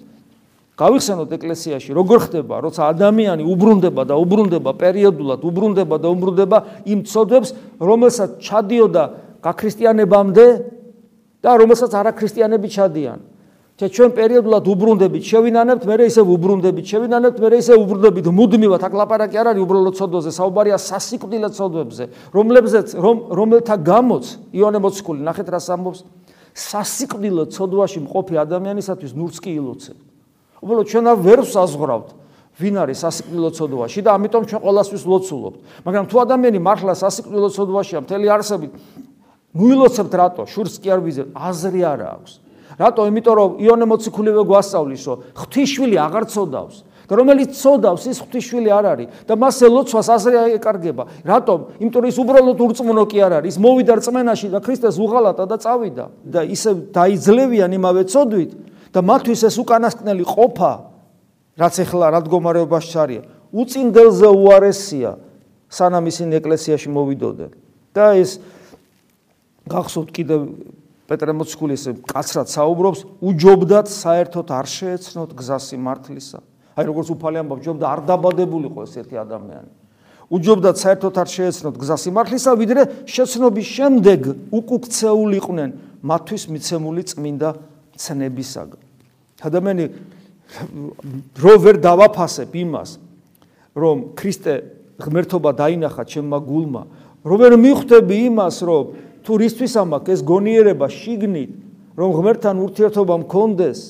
გავიხსენოთ 0.81 1.29
ეკლესიაში 1.37 1.91
როგორ 1.93 2.19
ხდება 2.25 2.55
როცა 2.65 2.89
ადამიანი 2.97 3.45
უბრუნდება 3.45 4.03
და 4.09 4.17
უბრუნდება 4.17 4.73
პერიოდულად 4.73 5.41
უბრუნდება 5.45 5.97
და 6.01 6.09
უბრუნდება 6.17 6.59
იმ 6.89 7.05
ცოდვებს 7.05 7.51
რომელსაც 7.77 8.31
ჩადიოდა 8.41 9.05
გაქრისტიანებამდე 9.45 10.47
და 11.41 11.51
რომელსაც 11.57 11.93
არაქრისტიანები 12.01 12.69
ჩადიან. 12.69 13.21
და 13.81 13.89
ჩვენ 13.89 14.11
პერიოდულად 14.13 14.65
უბრუნდებით, 14.69 15.25
შევინანებთ, 15.25 15.85
მე 15.89 16.05
ისე 16.05 16.21
უბრუნდებით, 16.21 16.85
შევინანებთ, 16.85 17.37
მე 17.41 17.49
ისე 17.65 17.75
უბრუნდებით, 17.81 18.27
მუდმივად 18.29 18.83
აქ 18.85 18.93
ლაპარაკი 18.93 19.41
არ 19.41 19.47
არის 19.57 19.65
უბრალოდ 19.65 19.95
ცოდვაზე, 19.97 20.31
საუბარია 20.37 20.77
სასიკვდილო 20.77 21.49
ცოდვებზე, 21.57 22.05
რომლებზეც 22.37 22.89
რომ 23.01 23.17
რომელთა 23.33 23.77
გამოც 23.81 24.25
იონე 24.53 24.79
მოციქული 24.85 25.25
ნახეთ 25.25 25.49
რა 25.49 25.61
ამბობს, 25.65 26.01
სასიკვდილო 26.53 27.45
ცოდვაში 27.57 27.99
მყოფი 28.05 28.35
ადამიანისათვის 28.45 29.13
ნურც 29.17 29.37
კი 29.41 29.51
ილოცე. 29.57 29.93
უბრალოდ 30.61 30.87
ჩვენ 30.93 31.05
არ 31.09 31.17
ვერ 31.25 31.41
საზღრავთ 31.49 32.09
ვინ 32.61 32.75
არის 32.85 32.99
სასიკვდილო 33.01 33.51
ცოდვაში 33.57 34.01
და 34.05 34.11
ამიტომ 34.13 34.43
ჩვენ 34.45 34.61
ყოველასთვის 34.61 35.05
ლოცულობთ. 35.09 35.59
მაგრამ 35.89 36.05
თუ 36.05 36.17
ადამიანი 36.21 36.59
მართლა 36.61 36.93
სასიკვდილო 37.01 37.49
ცოდვაშია 37.57 37.99
მთელი 38.05 38.27
არსებით, 38.29 38.73
ნუ 39.55 39.65
ილოცებთ 39.75 40.13
რატო? 40.15 40.43
შურს 40.47 40.79
კი 40.79 40.89
არ 40.95 41.01
ვიზეთ, 41.03 41.29
აზრი 41.35 41.83
არ 41.83 42.01
აქვს. 42.11 42.33
რატო? 42.79 43.03
იმიტომ 43.11 43.35
რომ 43.35 43.51
იონე 43.61 43.85
მოციქულივე 43.91 44.43
გვასწავლის, 44.47 45.03
რომ 45.11 45.19
ღვთისშვილი 45.35 45.97
აღარ 46.07 46.25
წოდავს. 46.31 46.77
და 47.11 47.19
რომელიც 47.19 47.51
წოდავს, 47.59 48.03
ის 48.07 48.19
ღვთისშვილი 48.23 48.71
არ 48.71 48.85
არის 48.87 49.09
და 49.27 49.35
მასე 49.35 49.67
ლოცვას 49.67 50.09
აზრი 50.15 50.39
ეკარგება. 50.63 51.05
რატომ? 51.27 51.59
იმიტომ 51.83 52.05
ის 52.07 52.17
უბრალოდ 52.23 52.59
ურწმუნო 52.63 53.05
კი 53.11 53.19
არ 53.27 53.33
არის. 53.43 53.55
მოვიდა 53.59 53.93
რწმენაში 53.99 54.47
და 54.55 54.59
ქრისტეს 54.63 54.97
უღალატა 55.03 55.45
და 55.51 55.57
წავიდა 55.59 56.05
და 56.23 56.41
ისე 56.47 56.71
დაიძლებიან 56.95 57.71
იმავე 57.75 58.03
წოდვით 58.07 58.51
და 58.95 59.01
მათთვის 59.03 59.43
ეს 59.43 59.57
უკანასკნელი 59.59 60.23
ყოფა 60.23 60.73
რაც 61.59 61.75
ეხლა 61.85 62.07
რა 62.15 62.21
მდგომარეობაში 62.25 62.95
არია, 63.03 63.23
უწინდელზე 63.51 64.29
უარესია 64.31 65.11
სანამ 65.71 66.05
ისინი 66.09 66.39
ეკლესიაში 66.41 66.89
მოვიდოდნენ. 66.95 67.51
და 67.91 68.15
ეს 68.23 68.39
გახსოვთ 69.69 70.09
კიდევ 70.15 70.41
პეტრე 71.11 71.33
მოციქულის 71.35 71.83
კაცრად 72.07 72.49
საუბრობს, 72.55 73.01
უჯობდათ 73.19 73.87
საერთოდ 73.91 74.49
არ 74.55 74.67
შეეცნოთ 74.71 75.31
გზას 75.35 75.65
სიმართლისა. 75.75 76.39
აი 76.79 76.85
როგორც 76.87 77.09
უფალი 77.11 77.37
ამბობს, 77.43 77.63
ჯობდა 77.67 77.87
არ 77.91 78.01
დაბადებულიყო 78.07 78.81
ესეთი 78.87 79.17
ადამიანი. 79.19 79.71
უჯობდათ 80.31 80.77
საერთოდ 80.79 81.15
არ 81.19 81.29
შეეცნოთ 81.35 81.75
გზას 81.83 82.01
სიმართლისა, 82.07 82.51
ვიდრე 82.55 82.83
შეცნობის 83.11 83.67
შემდეგ 83.75 84.21
უკუქცეულიყვნენ 84.55 85.71
მათთვის 86.07 86.43
მიცემული 86.47 87.03
წმინდა 87.11 87.49
ცნებისაგან. 87.99 88.81
ადამიანი 89.43 89.85
რო 91.35 91.55
ვერ 91.59 91.77
დავაფასებ 91.83 92.55
იმას, 92.55 92.91
რომ 93.75 93.97
ქრისტე 94.15 94.55
ღმერთობა 95.03 95.51
დაინახა 95.59 96.03
ჩემმა 96.07 96.39
გულმა, 96.39 96.83
რო 97.27 97.37
ვერ 97.37 97.53
მიხვდები 97.59 98.17
იმას, 98.31 98.57
რომ 98.63 98.85
თუ 99.25 99.33
რისთვის 99.41 99.75
ამაკ 99.81 100.11
ეს 100.15 100.21
გონიერება 100.27 100.87
შიგნით 100.89 101.51
რომ 101.99 102.11
ღმერთთან 102.17 102.57
ურთიერთობა 102.65 103.15
მქონდეს 103.25 103.81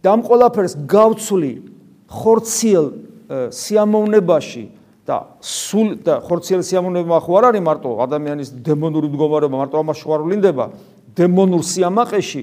და 0.00 0.08
ამ 0.16 0.20
ყველაფერს 0.24 0.74
გავცვლი 0.88 1.52
ხორციელ 2.10 2.86
სიამოვნებაში 3.54 4.64
და 5.06 5.16
სულ 5.42 5.88
და 6.06 6.20
ხორციელ 6.24 6.62
სიამოვნება 6.64 7.18
ხო 7.24 7.32
არ 7.40 7.44
არის 7.50 7.62
მარტო 7.66 7.90
ადამიანის 8.06 8.48
დემონური 8.64 9.10
მდგომარეობა 9.10 9.56
მარტო 9.60 9.76
ამას 9.82 9.98
შევარულინდება 10.00 10.66
დემონურ 11.16 11.62
სიამაყეში? 11.66 12.42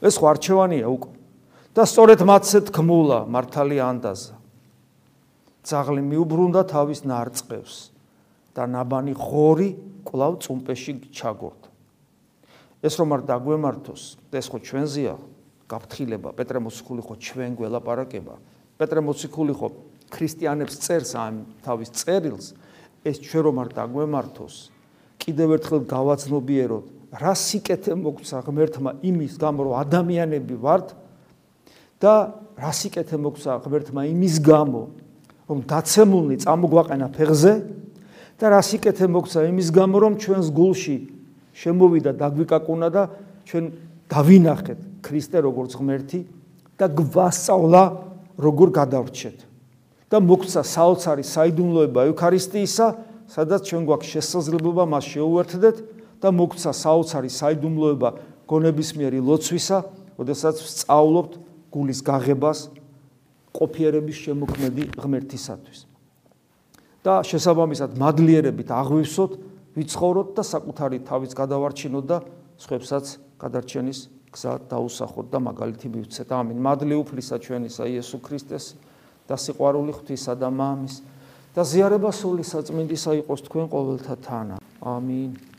ეს 0.00 0.14
ხო 0.16 0.26
არჩევანია 0.32 0.86
უკვე. 0.88 1.12
და 1.70 1.82
სწორედ 1.86 2.20
მათზე 2.26 2.58
თქმულა 2.66 3.18
მართალი 3.30 3.76
ანდაზა. 3.78 4.34
ძაღლი 5.62 6.02
მიუბრუნდა 6.02 6.62
თავის 6.66 7.04
ნარწყევს 7.04 7.89
და 8.54 8.66
ნაბანი 8.66 9.14
ღორი 9.14 9.70
კლავ 10.04 10.40
წუმპეში 10.42 11.12
ჩაგორდა. 11.14 11.68
ეს 12.80 12.94
რომ 12.96 13.08
არ 13.12 13.22
დაგვემართოს, 13.28 14.02
ეს 14.32 14.46
ხო 14.48 14.58
ჩვენზეა 14.64 15.14
გაფრთხილება, 15.68 16.32
პეტრე 16.32 16.58
მოციქული 16.64 17.02
ხო 17.04 17.14
ჩვენ 17.20 17.50
გველაპარაკება. 17.60 18.34
პეტრე 18.80 19.00
მოციქული 19.04 19.52
ხო 19.52 19.68
ქრისტიანებს 20.08 20.74
წერს 20.80 21.12
ამ 21.14 21.44
თავის 21.60 21.90
წერილს, 21.92 22.46
ეს 23.04 23.16
ჩვენ 23.20 23.42
რომ 23.46 23.56
არ 23.60 23.68
დაგვემართოს, 23.76 24.54
კიდევ 25.20 25.48
ერთხელ 25.60 25.80
გავაცნობიეროთ, 25.86 26.84
რა 27.20 27.34
სიკეთე 27.36 27.92
მოგცა 28.00 28.38
ღმერთმა 28.48 28.90
იმის 29.04 29.34
გამო, 29.36 29.60
რომ 29.68 29.74
ადამიანები 29.84 30.54
ვართ 30.56 30.88
და 32.00 32.14
რა 32.56 32.72
სიკეთე 32.72 33.16
მოგცა 33.20 33.52
ღმერთმა 33.60 34.02
იმის 34.08 34.36
გამო, 34.40 34.82
რომ 35.50 35.58
დაცემულნი 35.68 36.36
წამოგვაყენა 36.40 37.08
ფეხზე 37.12 37.52
და 38.40 38.46
რა 38.56 38.60
სიკეთე 38.64 39.06
მოგცა 39.12 39.44
იმის 39.52 39.68
გამო 39.76 39.96
რომ 40.00 40.14
ჩვენს 40.16 40.48
გულში 40.56 40.96
შემოვიდა 41.60 42.12
დაგვიკაკუნა 42.16 42.88
და 42.88 43.02
ჩვენ 43.44 43.64
დავინახეთ 44.08 44.80
ქრისტე 45.04 45.38
როგორც 45.44 45.76
ღმერთი 45.76 46.20
და 46.80 46.86
გვასწავლა 46.88 47.82
როგორ 48.40 48.68
გადავრჩეთ. 48.80 49.38
და 50.10 50.18
მოგცა 50.18 50.62
საოცარი 50.66 51.22
საიდუმლოება 51.22 52.10
ევქარისტიისა, 52.10 52.86
სადაც 53.30 53.60
ჩვენ 53.70 53.82
გვაქვს 53.86 54.10
შესაძლებლობა 54.10 54.84
მას 54.90 55.04
შეუერთდეთ 55.06 55.76
და 56.18 56.28
მოგცა 56.34 56.72
საოცარი 56.74 57.30
საიდუმლოება 57.30 58.08
გონებისმიერი 58.50 59.22
ლოცვისა, 59.22 59.78
ოდესაც 60.18 60.56
სწავლობთ 60.58 61.32
გულის 61.70 62.00
გაღებას 62.02 62.58
ყოფიერების 63.54 64.16
შემოქმედი 64.26 64.84
ღმერთისათვის. 64.98 65.89
და 67.00 67.20
შესაბამისად 67.24 67.96
მადლიერებით 67.96 68.70
აღვივსოთ, 68.70 69.32
ვიცხოვროთ 69.76 70.28
და 70.36 70.42
საკუთარი 70.44 70.98
თავის 71.08 71.32
გადავარჩინოთ 71.38 72.04
და 72.04 72.18
სხვებსაც 72.60 73.04
გადარჩენის 73.40 73.98
გზა 74.30 74.52
დაუსახოთ 74.70 75.26
და 75.32 75.38
მაგალითი 75.42 75.88
მივცეთ. 75.90 76.28
ამინ. 76.30 76.58
მადლი 76.60 76.94
უფლისა 77.02 77.36
ჩვენისა 77.40 77.84
იესო 77.88 78.18
ქრისტეს 78.20 78.64
და 79.26 79.34
სიყვარული 79.34 79.92
ღვთისა 79.96 80.34
და 80.38 80.48
მამის 80.52 80.94
და 81.54 81.62
ზიარება 81.66 82.10
სული 82.14 82.44
საწმინდისა 82.46 83.10
იყოს 83.26 83.40
თქვენ 83.48 83.66
ყოველთა 83.74 84.14
თანა. 84.22 84.56
ამინ. 84.78 85.49